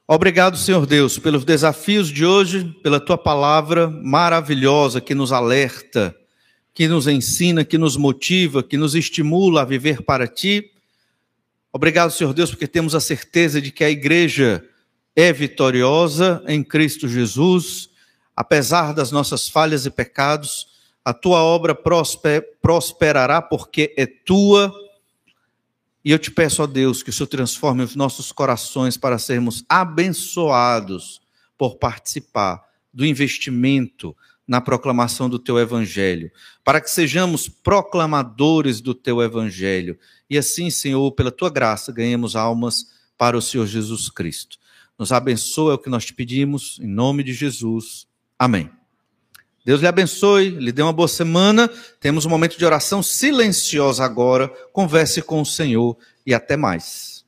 Obrigado, 0.07 0.57
Senhor 0.57 0.85
Deus, 0.85 1.17
pelos 1.17 1.45
desafios 1.45 2.09
de 2.09 2.25
hoje, 2.25 2.65
pela 2.83 2.99
tua 2.99 3.17
palavra 3.17 3.89
maravilhosa 3.89 4.99
que 4.99 5.15
nos 5.15 5.31
alerta, 5.31 6.13
que 6.73 6.87
nos 6.87 7.07
ensina, 7.07 7.63
que 7.63 7.77
nos 7.77 7.95
motiva, 7.95 8.61
que 8.61 8.75
nos 8.75 8.93
estimula 8.93 9.61
a 9.61 9.65
viver 9.65 10.01
para 10.03 10.27
ti. 10.27 10.71
Obrigado, 11.71 12.11
Senhor 12.11 12.33
Deus, 12.33 12.49
porque 12.49 12.67
temos 12.67 12.93
a 12.93 12.99
certeza 12.99 13.61
de 13.61 13.71
que 13.71 13.85
a 13.85 13.89
igreja 13.89 14.61
é 15.15 15.31
vitoriosa 15.33 16.43
em 16.47 16.63
Cristo 16.63 17.07
Jesus, 17.07 17.89
apesar 18.35 18.93
das 18.93 19.11
nossas 19.11 19.49
falhas 19.49 19.85
e 19.85 19.89
pecados, 19.89 20.67
a 21.03 21.13
tua 21.13 21.43
obra 21.43 21.75
prosperará 22.61 23.41
porque 23.41 23.93
é 23.97 24.05
tua. 24.05 24.73
E 26.03 26.11
eu 26.11 26.19
te 26.19 26.31
peço, 26.31 26.63
ó 26.63 26.67
Deus, 26.67 27.03
que 27.03 27.09
o 27.09 27.13
Senhor 27.13 27.27
transforme 27.27 27.83
os 27.83 27.95
nossos 27.95 28.31
corações 28.31 28.97
para 28.97 29.17
sermos 29.17 29.63
abençoados 29.67 31.21
por 31.57 31.75
participar 31.75 32.63
do 32.93 33.05
investimento 33.05 34.15
na 34.47 34.59
proclamação 34.59 35.29
do 35.29 35.39
teu 35.39 35.57
evangelho, 35.59 36.31
para 36.63 36.81
que 36.81 36.89
sejamos 36.89 37.47
proclamadores 37.47 38.81
do 38.81 38.93
teu 38.93 39.21
evangelho. 39.21 39.97
E 40.29 40.37
assim, 40.37 40.69
Senhor, 40.69 41.11
pela 41.13 41.31
tua 41.31 41.49
graça, 41.49 41.91
ganhemos 41.91 42.35
almas 42.35 42.87
para 43.17 43.37
o 43.37 43.41
Senhor 43.41 43.65
Jesus 43.65 44.09
Cristo. 44.09 44.57
Nos 44.97 45.11
abençoa, 45.11 45.73
é 45.73 45.75
o 45.75 45.79
que 45.79 45.89
nós 45.89 46.05
te 46.05 46.13
pedimos, 46.13 46.79
em 46.81 46.87
nome 46.87 47.23
de 47.23 47.33
Jesus. 47.33 48.07
Amém. 48.37 48.69
Deus 49.63 49.79
lhe 49.79 49.87
abençoe, 49.87 50.49
lhe 50.49 50.71
dê 50.71 50.81
uma 50.81 50.93
boa 50.93 51.07
semana. 51.07 51.69
Temos 51.99 52.25
um 52.25 52.29
momento 52.29 52.57
de 52.57 52.65
oração 52.65 53.03
silenciosa 53.03 54.03
agora. 54.03 54.47
Converse 54.73 55.21
com 55.21 55.41
o 55.41 55.45
Senhor 55.45 55.97
e 56.25 56.33
até 56.33 56.57
mais. 56.57 57.23